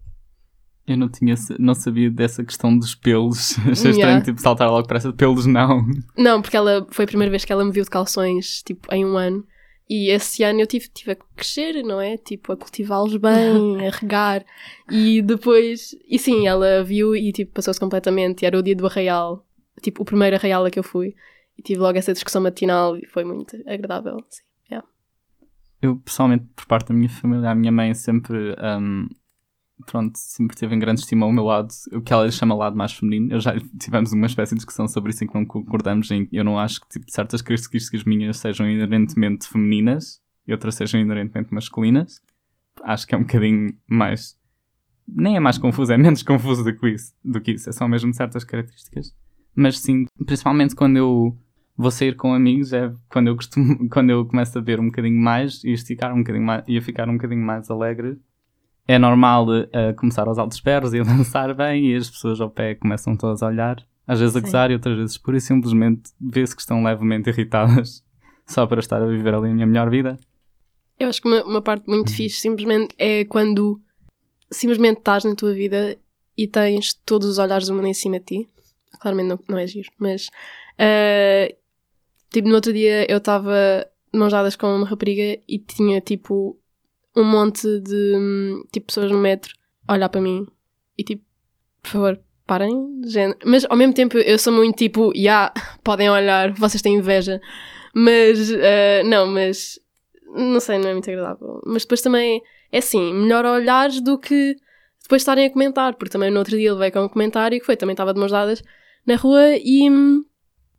Eu 0.87 0.97
não 0.97 1.09
tinha, 1.09 1.35
não 1.59 1.75
sabia 1.75 2.09
dessa 2.09 2.45
questão 2.45 2.79
dos 2.79 2.95
pelos. 2.95 3.59
Achei 3.67 3.73
estranho, 3.73 3.97
yeah. 3.97 4.25
tipo, 4.25 4.41
saltar 4.41 4.71
logo 4.71 4.87
para 4.87 4.99
essa 4.99 5.13
pelos, 5.13 5.45
não. 5.45 5.85
Não, 6.17 6.41
porque 6.41 6.57
ela 6.57 6.87
foi 6.91 7.05
a 7.05 7.09
primeira 7.09 7.31
vez 7.31 7.45
que 7.45 7.53
ela 7.53 7.65
me 7.65 7.73
viu 7.73 7.83
de 7.83 7.91
calções, 7.91 8.63
tipo, 8.63 8.87
em 8.95 9.05
um 9.05 9.17
ano. 9.17 9.45
E 9.88 10.11
esse 10.11 10.43
ano 10.43 10.61
eu 10.61 10.66
tive, 10.66 10.88
tive 10.88 11.12
a 11.12 11.16
crescer, 11.37 11.83
não 11.85 12.00
é? 12.00 12.16
Tipo, 12.16 12.52
a 12.52 12.57
cultivá-los 12.57 13.16
bem, 13.16 13.87
a 13.87 13.90
regar. 13.90 14.45
E 14.90 15.23
depois, 15.23 15.95
e 16.09 16.19
sim, 16.19 16.47
ela 16.47 16.83
viu 16.83 17.14
e 17.14 17.33
tipo, 17.33 17.52
passou-se 17.52 17.78
completamente. 17.78 18.43
E 18.43 18.47
era 18.47 18.59
o 18.59 18.62
dia 18.62 18.75
do 18.75 18.87
arraial, 18.87 19.47
tipo, 19.81 20.02
o 20.02 20.05
primeiro 20.05 20.35
arraial 20.37 20.64
a 20.64 20.71
que 20.71 20.78
eu 20.78 20.83
fui. 20.83 21.14
E 21.57 21.62
tive 21.62 21.81
logo 21.81 21.97
essa 21.97 22.12
discussão 22.12 22.43
matinal 22.43 22.97
e 22.97 23.07
foi 23.07 23.25
muito 23.25 23.57
agradável. 23.66 24.19
Sim, 24.28 24.43
yeah. 24.71 24.87
Eu, 25.81 25.97
pessoalmente, 25.97 26.47
por 26.57 26.66
parte 26.66 26.88
da 26.88 26.95
minha 26.95 27.09
família, 27.09 27.50
a 27.50 27.55
minha 27.55 27.73
mãe 27.73 27.95
sempre 27.95 28.57
um, 28.81 29.09
pronto, 29.85 30.16
sempre 30.16 30.56
teve 30.56 30.75
em 30.75 30.78
grande 30.78 31.00
estima 31.00 31.26
o 31.26 31.33
meu 31.33 31.45
lado, 31.45 31.68
o 31.92 32.00
que 32.00 32.12
ela 32.12 32.30
chama 32.30 32.54
lado 32.54 32.76
mais 32.76 32.92
feminino. 32.92 33.35
Eu 33.35 33.40
já 33.40 33.54
tivemos 33.78 34.12
uma 34.12 34.26
espécie 34.26 34.54
de 34.54 34.59
discussão 34.59 34.88
sobre 34.88 35.11
isso 35.11 35.23
em 35.25 35.26
que 35.26 35.35
não 35.35 35.45
concordamos. 35.45 36.11
Em, 36.11 36.28
eu 36.33 36.45
não 36.45 36.59
acho 36.59 36.80
que 36.80 36.88
tipo, 36.88 37.11
certas 37.11 37.42
características 37.42 38.04
minhas 38.04 38.38
sejam 38.38 38.68
inerentemente 38.68 39.49
femininas 39.49 40.21
e 40.47 40.52
outras 40.52 40.75
sejam 40.76 41.00
inerentemente 41.00 41.52
masculinas. 41.52 42.21
Acho 42.83 43.06
que 43.06 43.14
é 43.14 43.18
um 43.18 43.23
bocadinho 43.23 43.75
mais. 43.87 44.38
Nem 45.06 45.37
é 45.37 45.40
mais 45.40 45.59
confuso, 45.59 45.92
é 45.92 45.99
menos 45.99 46.23
confuso 46.25 46.64
do 46.64 46.75
que 46.75 46.88
isso. 46.88 47.12
Do 47.25 47.40
que 47.40 47.52
isso. 47.52 47.68
É 47.68 47.88
mesmo 47.88 48.14
certas 48.14 48.45
características. 48.45 49.14
Mas 49.54 49.78
sim, 49.78 50.06
principalmente 50.25 50.75
quando 50.75 50.97
eu 50.97 51.37
vou 51.76 51.90
sair 51.90 52.16
com 52.16 52.33
amigos, 52.33 52.73
é 52.73 52.92
quando 53.09 53.28
eu 53.28 53.37
costumo, 53.37 53.88
quando 53.90 54.11
eu 54.11 54.25
começo 54.25 54.59
a 54.59 54.62
ver 54.62 54.80
um 54.80 54.87
bocadinho 54.87 55.21
mais 55.21 55.62
e 55.64 55.73
esticar 55.73 56.14
um 56.14 56.18
bocadinho 56.18 56.45
mais 56.45 56.64
e 56.66 56.78
a 56.78 56.83
ficar 56.83 57.09
um 57.09 57.14
bocadinho 57.14 57.42
mais 57.42 57.71
alegre 57.71 58.19
é 58.87 58.99
normal 58.99 59.47
uh, 59.49 59.95
começar 59.97 60.29
aos 60.29 60.39
altos 60.39 60.61
perros 60.61 60.95
e 60.95 61.01
a 61.01 61.03
dançar 61.05 61.55
bem 61.55 61.91
e 61.91 61.97
as 61.97 62.09
pessoas 62.09 62.41
ao 62.41 62.51
pé 62.51 62.75
começam 62.75 63.17
todas 63.17 63.43
a 63.43 63.49
olhar, 63.49 63.85
às 64.07 64.21
vezes 64.21 64.37
a 64.37 64.41
gozar 64.41 64.71
e 64.71 64.75
outras 64.75 64.97
vezes 64.97 65.19
pura 65.19 65.37
e 65.37 65.41
simplesmente 65.41 66.11
vê-se 66.21 66.55
que 66.55 66.63
estão 66.63 66.83
levemente 66.83 67.29
irritadas 67.29 68.05
só 68.47 68.67
para 68.67 68.81
estar 68.81 69.03
a 69.03 69.07
viver 69.07 69.35
ali 69.35 69.51
a 69.51 69.55
minha 69.55 69.67
melhor 69.67 69.91
vida. 69.91 70.19
Eu 70.99 71.09
acho 71.09 71.21
que 71.21 71.29
uma, 71.29 71.45
uma 71.45 71.63
parte 71.63 71.89
muito 71.89 72.09
uhum. 72.09 72.15
fixe 72.15 72.41
simplesmente 72.41 72.95
é 72.99 73.25
quando 73.25 73.81
simplesmente 74.51 74.99
estás 74.99 75.25
na 75.25 75.35
tua 75.35 75.53
vida 75.53 75.99
e 76.37 76.47
tens 76.47 76.95
todos 76.95 77.29
os 77.29 77.39
olhares 77.39 77.67
do 77.67 77.75
mundo 77.75 77.89
em 77.89 77.95
cima 77.95 78.19
de 78.19 78.25
ti. 78.25 78.49
Claramente 79.01 79.29
não, 79.29 79.39
não 79.49 79.59
é 79.59 79.67
giro, 79.67 79.91
mas 79.99 80.29
uh, 80.79 81.55
tipo 82.31 82.49
no 82.49 82.55
outro 82.55 82.73
dia 82.73 83.11
eu 83.11 83.19
estava 83.19 83.87
mãos 84.13 84.33
dadas 84.33 84.57
com 84.57 84.75
uma 84.75 84.87
rapariga 84.87 85.39
e 85.47 85.59
tinha 85.59 86.01
tipo 86.01 86.59
um 87.17 87.25
monte 87.25 87.81
de 87.81 88.65
tipo 88.73 88.87
pessoas 88.87 89.11
no 89.11 89.19
metro 89.19 89.52
olhar 89.89 90.09
para 90.09 90.21
mim 90.21 90.47
e 90.99 91.02
tipo, 91.02 91.25
por 91.83 91.91
favor, 91.91 92.21
parem, 92.47 93.00
gente. 93.05 93.39
Mas 93.45 93.65
ao 93.65 93.76
mesmo 93.76 93.95
tempo 93.95 94.19
eu 94.19 94.39
sou 94.39 94.52
muito 94.52 94.76
tipo, 94.76 95.13
já, 95.15 95.21
yeah, 95.21 95.55
podem 95.83 96.11
olhar, 96.11 96.52
vocês 96.52 96.83
têm 96.83 96.97
inveja. 96.97 97.41
Mas, 97.95 98.50
uh, 98.50 99.05
não, 99.07 99.26
mas 99.26 99.79
não 100.26 100.61
sei, 100.61 100.79
não 100.79 100.91
é 100.91 100.93
muito 100.93 101.11
agradável. 101.11 101.63
Mas 101.65 101.83
depois 101.83 102.02
também 102.02 102.43
é 102.71 102.79
assim, 102.79 103.15
melhor 103.15 103.45
olhares 103.47 104.00
do 104.00 104.19
que 104.19 104.55
depois 105.02 105.23
estarem 105.23 105.47
a 105.47 105.50
comentar, 105.50 105.95
porque 105.95 106.13
também 106.13 106.31
no 106.31 106.39
outro 106.39 106.57
dia 106.57 106.69
ele 106.69 106.79
veio 106.79 106.93
com 106.93 107.05
um 107.05 107.09
comentário 107.09 107.59
que 107.59 107.65
foi, 107.65 107.76
também 107.76 107.95
estava 107.95 108.13
de 108.13 108.21
mãos 108.21 108.33
dadas 108.33 108.63
na 109.07 109.15
rua 109.15 109.57
e 109.57 109.89
hum, 109.89 110.25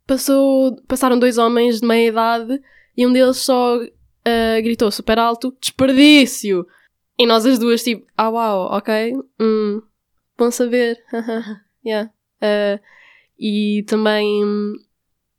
passou, 0.06 0.76
passaram 0.86 1.18
dois 1.18 1.38
homens 1.38 1.80
de 1.80 1.86
meia 1.86 2.08
idade 2.08 2.60
e 2.96 3.06
um 3.06 3.12
deles 3.12 3.38
só 3.38 3.80
uh, 4.28 4.62
gritou 4.62 4.90
super 4.90 5.18
alto: 5.18 5.56
desperdício! 5.60 6.66
E 7.18 7.26
nós 7.26 7.44
as 7.44 7.58
duas, 7.58 7.82
tipo, 7.82 8.06
ah, 8.16 8.30
uau, 8.30 8.76
ok, 8.76 9.16
hum, 9.40 9.82
bom 10.36 10.50
saber, 10.50 11.02
yeah. 11.84 12.10
Uh, 12.40 12.80
e 13.36 13.82
também, 13.88 14.44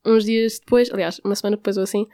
uns 0.05 0.25
dias 0.25 0.59
depois, 0.59 0.91
aliás, 0.91 1.21
uma 1.23 1.35
semana 1.35 1.55
depois 1.55 1.77
ou 1.77 1.83
assim, 1.83 2.05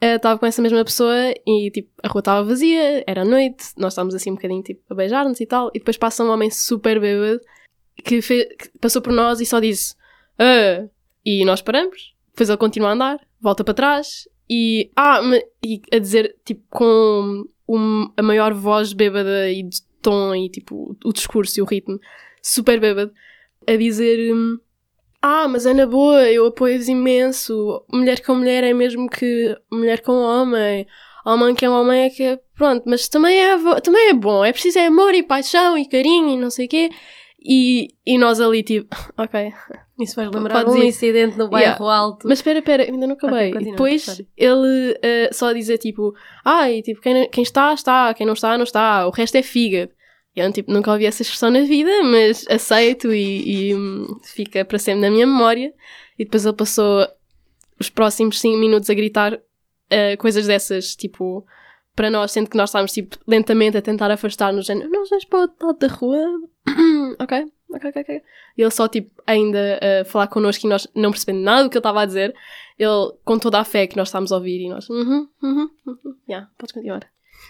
estava 0.00 0.36
uh, 0.36 0.38
com 0.38 0.44
essa 0.44 0.60
mesma 0.60 0.84
pessoa 0.84 1.32
e, 1.46 1.70
tipo, 1.70 1.90
a 2.02 2.08
rua 2.08 2.18
estava 2.18 2.46
vazia, 2.46 3.02
era 3.06 3.24
noite, 3.24 3.72
nós 3.78 3.94
estávamos 3.94 4.14
assim 4.14 4.30
um 4.30 4.34
bocadinho, 4.34 4.62
tipo, 4.62 4.82
a 4.90 4.94
beijar-nos 4.94 5.40
e 5.40 5.46
tal, 5.46 5.70
e 5.74 5.78
depois 5.78 5.96
passa 5.96 6.22
um 6.22 6.30
homem 6.30 6.50
super 6.50 7.00
bêbado 7.00 7.40
que, 8.04 8.20
fez, 8.20 8.46
que 8.58 8.78
passou 8.78 9.00
por 9.00 9.12
nós 9.12 9.40
e 9.40 9.46
só 9.46 9.58
disse, 9.58 9.94
ah, 10.38 10.86
e 11.24 11.46
nós 11.46 11.62
paramos, 11.62 12.14
depois 12.32 12.50
ele 12.50 12.58
continua 12.58 12.90
a 12.90 12.92
andar, 12.92 13.26
volta 13.40 13.64
para 13.64 13.72
trás 13.72 14.28
e, 14.50 14.90
ah, 14.96 15.20
e 15.62 15.82
a 15.92 15.98
dizer, 15.98 16.36
tipo, 16.44 16.62
com 16.70 17.44
um, 17.68 18.10
a 18.16 18.22
maior 18.22 18.54
voz 18.54 18.92
bêbada 18.92 19.50
e 19.50 19.62
de 19.62 19.82
tom 20.00 20.34
e, 20.34 20.48
tipo, 20.48 20.96
o 21.04 21.12
discurso 21.12 21.58
e 21.58 21.62
o 21.62 21.66
ritmo 21.66 22.00
super 22.42 22.80
bêbado, 22.80 23.12
a 23.66 23.76
dizer, 23.76 24.34
hum, 24.34 24.58
ah, 25.20 25.48
mas 25.48 25.66
é 25.66 25.74
na 25.74 25.86
boa, 25.86 26.30
eu 26.30 26.46
apoio-vos 26.46 26.88
imenso, 26.88 27.84
mulher 27.92 28.22
com 28.24 28.36
mulher 28.36 28.64
é 28.64 28.72
mesmo 28.72 29.08
que 29.08 29.56
mulher 29.70 30.00
com 30.00 30.12
homem, 30.12 30.86
homem 31.26 31.54
que 31.54 31.64
é 31.64 31.70
homem 31.70 32.04
é 32.04 32.10
que 32.10 32.22
é, 32.22 32.40
pronto, 32.54 32.84
mas 32.86 33.08
também 33.08 33.36
é, 33.38 33.56
também 33.80 34.08
é 34.08 34.14
bom, 34.14 34.44
é 34.44 34.52
preciso 34.52 34.78
é 34.78 34.86
amor 34.86 35.14
e 35.14 35.22
paixão 35.22 35.76
e 35.76 35.86
carinho 35.86 36.30
e 36.30 36.36
não 36.38 36.50
sei 36.50 36.66
o 36.66 36.68
quê. 36.68 36.90
E, 37.40 37.88
e 38.04 38.18
nós 38.18 38.40
ali, 38.40 38.62
tipo, 38.62 38.88
ok. 39.16 39.52
Isso 40.00 40.14
faz 40.14 40.30
lembrar 40.30 40.64
Pode 40.64 40.78
um 40.78 40.82
incidente 40.82 41.36
no 41.36 41.48
bairro 41.48 41.84
yeah. 41.84 41.94
alto. 41.94 42.28
Mas 42.28 42.38
espera, 42.38 42.58
espera, 42.58 42.84
ainda 42.84 43.06
não 43.06 43.14
acabei. 43.14 43.52
Okay, 43.52 43.70
depois 43.70 44.22
ele 44.36 44.92
uh, 44.92 45.34
só 45.34 45.52
dizer, 45.52 45.78
tipo, 45.78 46.14
ai, 46.44 46.82
tipo, 46.82 47.00
quem, 47.00 47.28
quem 47.28 47.42
está, 47.42 47.72
está, 47.72 48.14
quem 48.14 48.26
não 48.26 48.34
está, 48.34 48.56
não 48.56 48.64
está, 48.64 49.06
o 49.06 49.10
resto 49.10 49.36
é 49.36 49.42
fígado. 49.42 49.92
E 50.36 50.40
eu, 50.40 50.52
tipo, 50.52 50.70
nunca 50.70 50.92
ouvi 50.92 51.04
essa 51.04 51.22
expressão 51.22 51.50
na 51.50 51.62
vida, 51.62 51.90
mas 52.04 52.46
aceito 52.48 53.12
e, 53.12 53.70
e 53.70 53.74
um, 53.74 54.20
fica 54.22 54.64
para 54.64 54.78
sempre 54.78 55.00
na 55.00 55.10
minha 55.10 55.26
memória. 55.26 55.72
E 56.16 56.24
depois 56.24 56.44
ele 56.44 56.56
passou 56.56 57.06
os 57.78 57.90
próximos 57.90 58.40
5 58.40 58.56
minutos 58.56 58.88
a 58.90 58.94
gritar 58.94 59.34
uh, 59.34 60.16
coisas 60.18 60.46
dessas, 60.46 60.94
tipo, 60.94 61.44
para 61.98 62.12
nós, 62.12 62.30
sendo 62.30 62.48
que 62.48 62.56
nós 62.56 62.70
estávamos, 62.70 62.92
tipo, 62.92 63.16
lentamente 63.26 63.76
a 63.76 63.82
tentar 63.82 64.08
afastar-nos, 64.08 64.68
não 64.68 64.88
vamos 64.88 65.24
para 65.24 65.36
o 65.36 65.42
outro 65.42 65.66
lado 65.66 65.78
da 65.80 65.88
rua, 65.88 66.24
ok, 67.18 67.52
ok, 67.74 67.90
ok, 67.90 68.02
ok. 68.02 68.22
E 68.56 68.62
ele 68.62 68.70
só, 68.70 68.86
tipo, 68.86 69.20
ainda 69.26 69.80
a 69.82 70.02
uh, 70.02 70.04
falar 70.04 70.28
connosco 70.28 70.64
e 70.64 70.70
nós 70.70 70.86
não 70.94 71.10
percebendo 71.10 71.40
nada 71.40 71.64
do 71.64 71.70
que 71.70 71.76
ele 71.76 71.80
estava 71.80 72.02
a 72.02 72.06
dizer, 72.06 72.32
ele, 72.78 73.12
com 73.24 73.36
toda 73.36 73.58
a 73.58 73.64
fé 73.64 73.88
que 73.88 73.96
nós 73.96 74.06
estávamos 74.06 74.30
a 74.30 74.36
ouvir, 74.36 74.60
e 74.60 74.68
nós, 74.68 74.88
uhum, 74.88 75.28
uhum, 75.42 75.70
uhum, 75.84 76.14
yeah, 76.28 76.48
podes 76.56 76.72
continuar. 76.72 77.02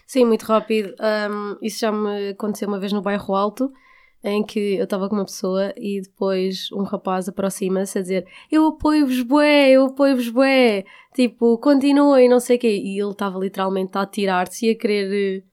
Sim, 0.06 0.24
muito 0.24 0.46
rápido. 0.46 0.94
Um, 0.98 1.58
isso 1.60 1.80
já 1.80 1.92
me 1.92 2.30
aconteceu 2.30 2.68
uma 2.68 2.80
vez 2.80 2.90
no 2.90 3.02
bairro 3.02 3.34
Alto, 3.34 3.70
em 4.22 4.42
que 4.42 4.74
eu 4.76 4.84
estava 4.84 5.08
com 5.08 5.14
uma 5.14 5.24
pessoa 5.24 5.72
e 5.76 6.00
depois 6.00 6.70
um 6.72 6.82
rapaz 6.82 7.28
aproxima-se 7.28 7.98
a 7.98 8.02
dizer 8.02 8.26
eu 8.50 8.66
apoio-vos 8.66 9.22
bué, 9.22 9.70
eu 9.70 9.86
apoio-vos 9.86 10.28
bué, 10.28 10.84
tipo, 11.14 11.56
continuem, 11.58 12.28
não 12.28 12.40
sei 12.40 12.56
o 12.56 12.60
quê. 12.60 12.76
E 12.76 13.00
ele 13.00 13.10
estava 13.10 13.38
literalmente 13.38 13.96
a 13.96 14.02
atirar-se 14.02 14.66
e 14.66 14.70
a 14.70 14.74
querer 14.74 15.44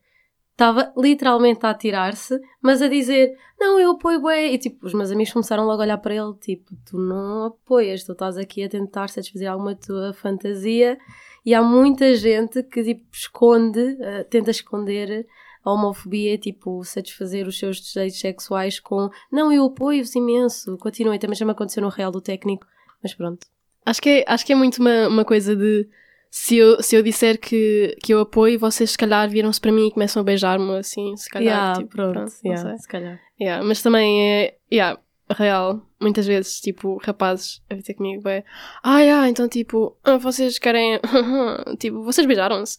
estava 0.51 0.93
literalmente 0.97 1.65
a 1.65 1.69
atirar-se, 1.69 2.39
mas 2.61 2.81
a 2.81 2.87
dizer, 2.87 3.37
não, 3.59 3.77
eu 3.79 3.91
apoio 3.91 4.21
bué. 4.21 4.53
E 4.53 4.57
tipo, 4.57 4.85
os 4.85 4.93
meus 4.93 5.11
amigos 5.11 5.33
começaram 5.33 5.65
logo 5.65 5.81
a 5.81 5.85
olhar 5.85 5.97
para 5.97 6.15
ele, 6.15 6.33
tipo, 6.39 6.71
tu 6.85 6.97
não 6.97 7.45
apoias, 7.45 8.03
tu 8.03 8.13
estás 8.13 8.37
aqui 8.37 8.63
a 8.63 8.69
tentar 8.69 9.09
satisfazer 9.09 9.51
alguma 9.51 9.75
tua 9.75 10.13
fantasia. 10.13 10.97
E 11.45 11.53
há 11.53 11.61
muita 11.61 12.15
gente 12.15 12.63
que 12.63 12.83
tipo 12.83 13.05
esconde, 13.13 13.79
uh, 13.79 14.23
tenta 14.29 14.49
esconder 14.49 15.27
a 15.65 15.73
homofobia, 15.73 16.37
tipo, 16.37 16.83
satisfazer 16.83 17.47
os 17.47 17.57
seus 17.57 17.81
desejos 17.81 18.19
sexuais 18.19 18.79
com 18.79 19.09
não, 19.31 19.51
eu 19.51 19.65
apoio-vos 19.65 20.15
imenso, 20.15 20.77
continuem, 20.77 21.19
também 21.19 21.35
já 21.35 21.43
me 21.43 21.51
aconteceu 21.51 21.81
no 21.81 21.89
Real 21.89 22.11
do 22.11 22.21
Técnico, 22.21 22.65
mas 23.01 23.13
pronto. 23.13 23.47
Acho 23.85 24.01
que 24.01 24.09
é, 24.09 24.25
acho 24.27 24.45
que 24.45 24.53
é 24.53 24.55
muito 24.55 24.79
uma, 24.79 25.07
uma 25.07 25.25
coisa 25.25 25.55
de 25.55 25.87
se 26.29 26.57
eu, 26.57 26.83
se 26.83 26.95
eu 26.95 27.01
disser 27.01 27.39
que, 27.39 27.95
que 28.03 28.13
eu 28.13 28.19
apoio, 28.19 28.59
vocês 28.59 28.91
se 28.91 28.97
calhar 28.97 29.29
viram-se 29.29 29.59
para 29.59 29.71
mim 29.71 29.87
e 29.87 29.91
começam 29.91 30.21
a 30.21 30.23
beijar-me 30.23 30.77
assim, 30.77 31.15
se 31.15 31.29
calhar. 31.29 31.55
Yeah, 31.55 31.79
tipo, 31.79 31.95
pronto, 31.95 32.13
pronto, 32.13 32.33
yeah, 32.43 32.77
se 32.77 32.87
calhar. 32.87 33.21
Yeah, 33.39 33.65
mas 33.65 33.81
também 33.81 34.21
é, 34.21 34.57
yeah, 34.71 34.99
real. 35.29 35.81
Muitas 35.99 36.27
vezes, 36.27 36.59
tipo, 36.59 36.99
rapazes 37.03 37.63
a 37.69 37.75
vir 37.75 37.83
ter 37.83 37.93
comigo 37.93 38.27
é 38.27 38.43
ah, 38.83 38.99
yeah, 38.99 39.29
então 39.29 39.47
tipo, 39.47 39.97
ah, 40.03 40.17
vocês 40.17 40.59
querem, 40.59 40.99
tipo, 41.79 42.03
vocês 42.03 42.27
beijaram-se? 42.27 42.77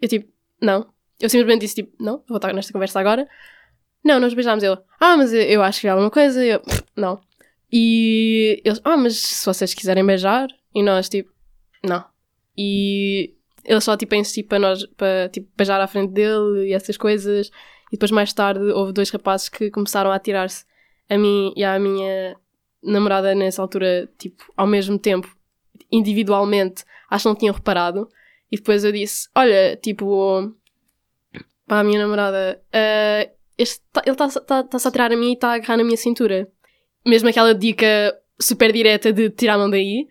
Eu 0.00 0.08
tipo, 0.08 0.30
não. 0.60 0.86
Eu 1.24 1.30
simplesmente 1.30 1.62
disse 1.62 1.76
tipo, 1.76 1.90
não, 1.98 2.22
vou 2.28 2.36
estar 2.36 2.52
nesta 2.52 2.70
conversa 2.70 3.00
agora. 3.00 3.26
Não, 4.04 4.20
nós 4.20 4.34
beijámos 4.34 4.62
ele. 4.62 4.76
Ah, 5.00 5.16
mas 5.16 5.32
eu, 5.32 5.62
acho 5.62 5.80
que 5.80 5.86
é 5.86 5.90
alguma 5.90 6.10
coisa. 6.10 6.44
Eu, 6.44 6.60
não. 6.94 7.18
E 7.72 8.60
eles, 8.62 8.78
ah, 8.84 8.94
mas 8.94 9.16
se 9.16 9.46
vocês 9.46 9.72
quiserem 9.72 10.04
beijar, 10.04 10.48
e 10.74 10.82
nós 10.82 11.08
tipo, 11.08 11.32
não. 11.82 12.04
E 12.54 13.32
ele 13.64 13.80
só 13.80 13.96
tipo 13.96 14.14
insistiu 14.14 14.44
para 14.44 14.58
nós 14.58 14.84
para 14.98 15.30
tipo, 15.30 15.48
beijar 15.56 15.80
à 15.80 15.86
frente 15.86 16.12
dele 16.12 16.68
e 16.68 16.74
essas 16.74 16.98
coisas. 16.98 17.50
E 17.88 17.92
depois 17.92 18.10
mais 18.10 18.30
tarde 18.34 18.60
houve 18.60 18.92
dois 18.92 19.08
rapazes 19.08 19.48
que 19.48 19.70
começaram 19.70 20.10
a 20.10 20.16
atirar-se 20.16 20.66
a 21.08 21.16
mim 21.16 21.54
e 21.56 21.64
à 21.64 21.78
minha 21.78 22.36
namorada 22.82 23.34
nessa 23.34 23.62
altura, 23.62 24.10
tipo, 24.18 24.44
ao 24.58 24.66
mesmo 24.66 24.98
tempo, 24.98 25.34
individualmente, 25.90 26.84
acho 27.08 27.22
que 27.22 27.28
não 27.30 27.34
tinham 27.34 27.54
reparado. 27.54 28.10
E 28.52 28.56
depois 28.58 28.84
eu 28.84 28.92
disse: 28.92 29.26
Olha, 29.34 29.74
tipo, 29.74 30.54
para 31.66 31.80
a 31.80 31.84
minha 31.84 31.98
namorada, 31.98 32.60
"Ah, 32.72 33.28
este 33.56 33.80
tá- 33.92 34.02
ele 34.04 34.12
está-se 34.12 34.40
tá, 34.40 34.62
tá-se 34.62 34.86
a 34.86 34.90
atirar 34.90 35.12
a 35.12 35.16
mim 35.16 35.30
e 35.30 35.34
está 35.34 35.50
a 35.50 35.54
agarrar 35.54 35.76
na 35.76 35.84
minha 35.84 35.96
cintura. 35.96 36.48
Mesmo 37.06 37.28
aquela 37.28 37.54
dica 37.54 38.14
super 38.40 38.72
direta 38.72 39.12
de 39.12 39.30
tirar 39.30 39.54
a 39.54 39.58
mão 39.58 39.70
daí. 39.70 40.06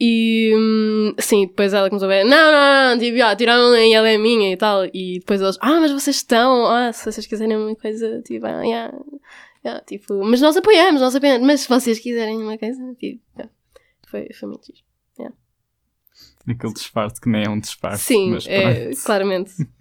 E 0.00 0.52
hum, 0.56 1.14
sim, 1.18 1.46
depois 1.46 1.72
ela 1.72 1.88
começou 1.88 2.06
a 2.06 2.10
ver, 2.10 2.24
não, 2.24 2.50
não, 2.50 2.90
não, 2.90 2.98
tipo, 2.98 3.22
ah, 3.22 3.36
tiraram 3.36 3.70
daí, 3.70 3.92
ela 3.92 4.08
é 4.08 4.18
minha 4.18 4.52
e 4.52 4.56
tal. 4.56 4.84
E 4.92 5.20
depois 5.20 5.40
eles, 5.40 5.56
ah, 5.60 5.80
mas 5.80 5.92
vocês 5.92 6.16
estão, 6.16 6.66
ah, 6.66 6.92
se 6.92 7.04
vocês 7.10 7.26
quiserem 7.26 7.56
uma 7.56 7.76
coisa, 7.76 8.20
tipo, 8.22 8.44
ah, 8.44 8.62
yeah, 8.62 8.92
yeah, 9.64 9.84
tipo, 9.84 10.22
mas 10.24 10.40
nós 10.40 10.56
apoiamos, 10.56 11.00
nós 11.00 11.14
apoiamos, 11.14 11.46
mas 11.46 11.60
se 11.60 11.68
vocês 11.68 12.00
quiserem 12.00 12.38
uma 12.38 12.58
coisa, 12.58 12.82
tipo, 12.98 13.22
yeah. 13.36 13.52
foi, 14.08 14.28
foi 14.32 14.48
muito 14.48 14.66
giro. 14.66 14.84
Aquele 16.46 16.74
disfarce 16.74 17.20
que 17.20 17.28
nem 17.28 17.44
é 17.44 17.48
um 17.48 17.58
disfarce. 17.58 18.04
Sim, 18.04 18.32
mas 18.32 18.46
é, 18.46 18.90
claramente. 19.04 19.52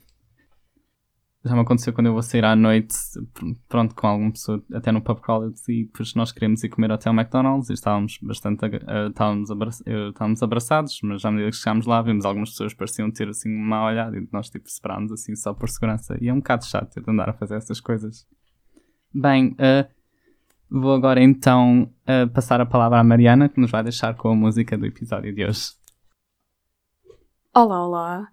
Já 1.46 1.56
me 1.56 1.60
aconteceu 1.62 1.92
quando 1.92 2.08
eu 2.08 2.14
vou 2.14 2.22
sair 2.22 2.46
à 2.46 2.56
noite, 2.56 2.96
pr- 3.34 3.52
pronto, 3.68 3.94
com 3.94 4.08
alguma 4.08 4.32
pessoa, 4.32 4.64
até 4.74 4.94
no 4.94 5.02
pub 5.02 5.20
crawl, 5.20 5.50
e 5.68 5.84
depois 5.84 6.16
nós 6.16 6.32
queremos 6.32 6.64
ir 6.64 6.70
comer 6.70 6.90
até 6.90 7.10
ao 7.10 7.16
McDonald's 7.16 7.70
e 7.70 7.74
estávamos 7.74 8.18
bastante, 8.22 8.64
eh, 8.64 9.08
estávamos, 9.10 9.50
eh, 9.86 10.08
estávamos 10.08 10.42
abraçados, 10.42 11.00
mas 11.04 11.26
à 11.26 11.32
medida 11.32 11.52
que 11.52 11.58
chegámos 11.58 11.86
lá, 11.86 12.02
vimos 12.02 12.24
algumas 12.24 12.52
pessoas 12.52 12.74
pareciam 12.74 13.12
ter 13.12 13.28
assim 13.28 13.54
uma 13.54 13.84
olhada 13.86 14.18
e 14.18 14.26
nós 14.32 14.50
tipo 14.50 14.70
separámos 14.70 15.12
assim 15.12 15.36
só 15.36 15.54
por 15.54 15.68
segurança. 15.70 16.18
E 16.22 16.30
é 16.30 16.34
um 16.34 16.38
bocado 16.38 16.66
chato 16.66 16.94
ter 16.94 17.04
de 17.04 17.12
andar 17.12 17.28
a 17.30 17.34
fazer 17.34 17.56
essas 17.56 17.82
coisas. 17.82 18.26
Bem, 19.14 19.54
eh, 19.60 19.86
vou 20.70 20.94
agora 20.94 21.22
então 21.22 21.92
passar 22.34 22.62
a 22.62 22.66
palavra 22.66 23.00
à 23.00 23.04
Mariana, 23.04 23.50
que 23.50 23.60
nos 23.60 23.70
vai 23.70 23.84
deixar 23.84 24.16
com 24.16 24.30
a 24.30 24.36
música 24.36 24.78
do 24.78 24.86
episódio 24.86 25.36
de 25.36 25.46
hoje. 25.46 25.74
Olá, 27.54 27.86
olá. 27.86 28.28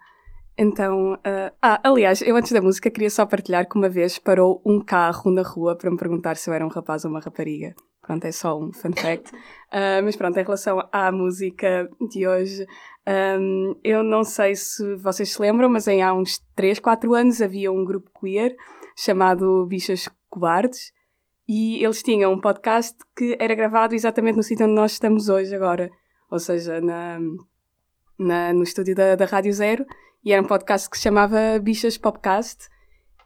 Então, 0.58 1.18
ah, 1.24 1.52
ah, 1.62 1.80
aliás, 1.84 2.20
eu 2.22 2.36
antes 2.36 2.52
da 2.52 2.60
música 2.60 2.90
queria 2.90 3.08
só 3.10 3.24
partilhar 3.24 3.66
que 3.68 3.76
uma 3.76 3.88
vez 3.88 4.18
parou 4.18 4.60
um 4.64 4.80
carro 4.80 5.30
na 5.30 5.42
rua 5.42 5.76
para 5.76 5.90
me 5.90 5.96
perguntar 5.96 6.36
se 6.36 6.50
eu 6.50 6.54
era 6.54 6.64
um 6.64 6.68
rapaz 6.68 7.04
ou 7.04 7.10
uma 7.10 7.20
rapariga. 7.20 7.74
Pronto, 8.02 8.24
é 8.24 8.32
só 8.32 8.58
um 8.58 8.72
fun 8.72 8.92
fact. 8.92 9.30
Ah, 9.72 10.02
mas 10.02 10.16
pronto, 10.16 10.36
em 10.36 10.42
relação 10.42 10.82
à 10.90 11.12
música 11.12 11.88
de 12.10 12.26
hoje, 12.26 12.66
ahm, 13.06 13.72
eu 13.84 14.02
não 14.02 14.24
sei 14.24 14.56
se 14.56 14.96
vocês 14.96 15.32
se 15.32 15.40
lembram, 15.40 15.68
mas 15.68 15.86
em 15.86 16.02
há 16.02 16.12
uns 16.12 16.40
3, 16.56 16.80
4 16.80 17.14
anos 17.14 17.40
havia 17.40 17.70
um 17.70 17.84
grupo 17.84 18.10
queer 18.18 18.56
chamado 18.98 19.64
Bichas 19.66 20.08
Cobardes 20.28 20.90
e 21.48 21.84
eles 21.84 22.02
tinham 22.02 22.32
um 22.32 22.40
podcast 22.40 22.96
que 23.16 23.36
era 23.38 23.54
gravado 23.54 23.94
exatamente 23.94 24.34
no 24.34 24.42
sítio 24.42 24.66
onde 24.66 24.74
nós 24.74 24.90
estamos 24.90 25.28
hoje 25.28 25.54
agora. 25.54 25.88
Ou 26.28 26.40
seja, 26.40 26.80
na, 26.80 27.20
na- 28.18 28.52
no 28.52 28.64
estúdio 28.64 28.96
da, 28.96 29.14
da 29.14 29.26
Rádio 29.26 29.52
Zero 29.52 29.84
e 30.24 30.33
era 30.33 30.42
um 30.42 30.46
podcast 30.46 30.88
que 30.88 30.96
se 30.96 31.02
chamava 31.02 31.59
Bichas 31.61 31.96
Popcast. 31.96 32.68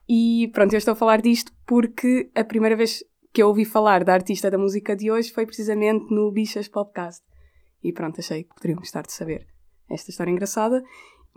E 0.09 0.50
pronto, 0.52 0.74
eu 0.74 0.78
estou 0.78 0.92
a 0.92 0.96
falar 0.96 1.20
disto 1.20 1.52
porque 1.66 2.30
a 2.35 2.44
primeira 2.44 2.76
vez 2.76 3.02
que 3.33 3.42
eu 3.42 3.48
ouvi 3.48 3.64
falar 3.64 4.04
da 4.04 4.14
artista 4.14 4.50
da 4.50 4.59
música 4.59 4.94
de 4.94 5.11
hoje 5.11 5.33
foi 5.33 5.44
precisamente 5.44 6.12
no 6.14 6.30
Bichas 6.30 6.68
Popcast. 6.68 7.22
E 7.83 7.92
pronto, 7.92 8.20
achei 8.20 8.44
que 8.44 8.54
poderiam 8.54 8.78
gostar 8.78 9.02
de 9.02 9.12
saber 9.12 9.46
esta 9.90 10.11
história 10.11 10.30
engraçada. 10.30 10.83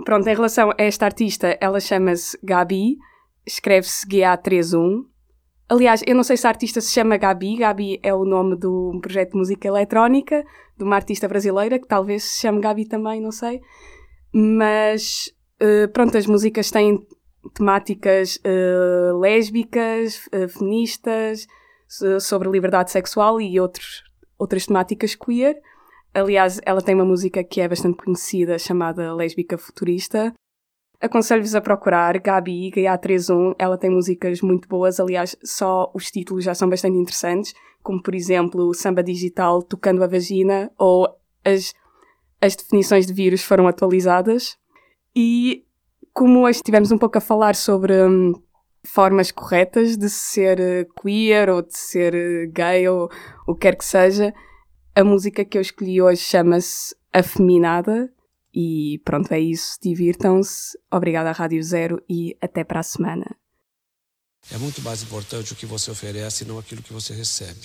Pronto, 0.06 0.28
em 0.28 0.36
relação 0.36 0.70
a 0.72 0.76
esta 0.78 1.06
artista, 1.06 1.58
ela 1.60 1.80
chama-se 1.80 2.38
Gabi, 2.44 2.98
escreve-se 3.46 4.08
GA31. 4.08 5.06
Aliás, 5.70 6.02
eu 6.06 6.16
não 6.16 6.24
sei 6.24 6.38
se 6.38 6.46
a 6.46 6.50
artista 6.50 6.80
se 6.80 6.92
chama 6.92 7.18
Gabi. 7.18 7.58
Gabi 7.58 8.00
é 8.04 8.14
o 8.14 8.24
nome 8.24 8.58
de 8.58 8.68
um 8.68 9.00
projeto 9.02 9.32
de 9.32 9.38
música 9.38 9.68
eletrónica 9.68 10.46
de 10.78 10.84
uma 10.84 10.96
artista 10.96 11.28
brasileira 11.28 11.80
que 11.80 11.88
talvez 11.88 12.24
se 12.24 12.42
chame 12.42 12.62
Gabi 12.62 12.86
também, 12.86 13.20
não 13.20 13.32
sei. 13.32 13.60
Mas 14.32 15.34
eh, 15.60 15.88
pronto, 15.88 16.18
as 16.18 16.26
músicas 16.28 16.70
têm 16.72 17.06
temáticas 17.54 18.40
eh, 18.44 19.12
lésbicas, 19.20 20.28
eh, 20.32 20.48
feministas, 20.48 21.48
so- 21.88 22.20
sobre 22.20 22.50
liberdade 22.50 22.92
sexual 22.92 23.40
e 23.42 23.60
outros, 23.60 24.04
outras 24.38 24.66
temáticas 24.66 25.16
queer. 25.16 25.56
Aliás, 26.14 26.60
ela 26.66 26.82
tem 26.82 26.96
uma 26.96 27.06
música 27.06 27.44
que 27.44 27.62
é 27.62 27.68
bastante 27.68 27.98
conhecida 27.98 28.58
chamada 28.58 29.14
Lésbica 29.14 29.58
Futurista. 29.58 30.34
Aconselho-vos 31.00 31.54
a 31.54 31.62
procurar 31.62 32.18
Gabi, 32.20 32.72
GA31. 32.72 33.54
Ela 33.60 33.78
tem 33.78 33.90
músicas 33.92 34.42
muito 34.42 34.68
boas. 34.68 35.00
Aliás, 35.00 35.36
só 35.44 35.92
os 35.94 36.10
títulos 36.10 36.44
já 36.44 36.56
são 36.56 36.68
bastante 36.68 36.98
interessantes, 36.98 37.54
como 37.84 38.02
por 38.02 38.16
exemplo 38.16 38.74
Samba 38.74 39.04
Digital 39.04 39.62
Tocando 39.62 40.04
a 40.04 40.08
Vagina 40.08 40.72
ou 40.78 41.08
as, 41.46 41.74
as 42.42 42.56
definições 42.56 43.06
de 43.06 43.14
vírus 43.14 43.44
foram 43.44 43.68
atualizadas. 43.68 44.58
E 45.20 45.66
como 46.14 46.46
hoje 46.46 46.58
estivemos 46.58 46.92
um 46.92 46.98
pouco 47.00 47.18
a 47.18 47.22
falar 47.22 47.56
sobre 47.56 47.92
hum, 48.04 48.34
formas 48.86 49.32
corretas 49.32 49.98
de 49.98 50.12
ser 50.12 50.60
eh, 50.60 50.86
queer 51.02 51.50
ou 51.50 51.64
de 51.64 51.76
ser 51.76 52.14
eh, 52.14 52.46
gay 52.46 52.88
ou 52.88 53.10
o 53.48 53.56
que 53.56 53.62
quer 53.62 53.76
que 53.76 53.84
seja, 53.84 54.32
a 54.94 55.04
música 55.04 55.44
que 55.44 55.58
eu 55.58 55.62
escolhi 55.64 56.00
hoje 56.00 56.22
chama-se 56.22 56.96
Afeminada. 57.12 58.14
E 58.54 59.02
pronto, 59.04 59.32
é 59.32 59.40
isso. 59.40 59.80
Divirtam-se. 59.82 60.78
Obrigada 60.92 61.32
à 61.32 61.34
Rádio 61.34 61.64
Zero 61.64 62.00
e 62.08 62.38
até 62.40 62.64
para 62.64 62.82
a 62.82 62.84
semana. 62.84 63.26
É 64.52 64.58
muito 64.60 64.84
mais 64.84 65.02
importante 65.02 65.52
o 65.54 65.56
que 65.56 65.66
você 65.66 65.90
oferece 65.90 66.44
e 66.44 66.48
não 66.48 66.60
aquilo 66.60 66.84
que 66.84 66.94
você 66.94 67.12
recebe. 67.16 67.60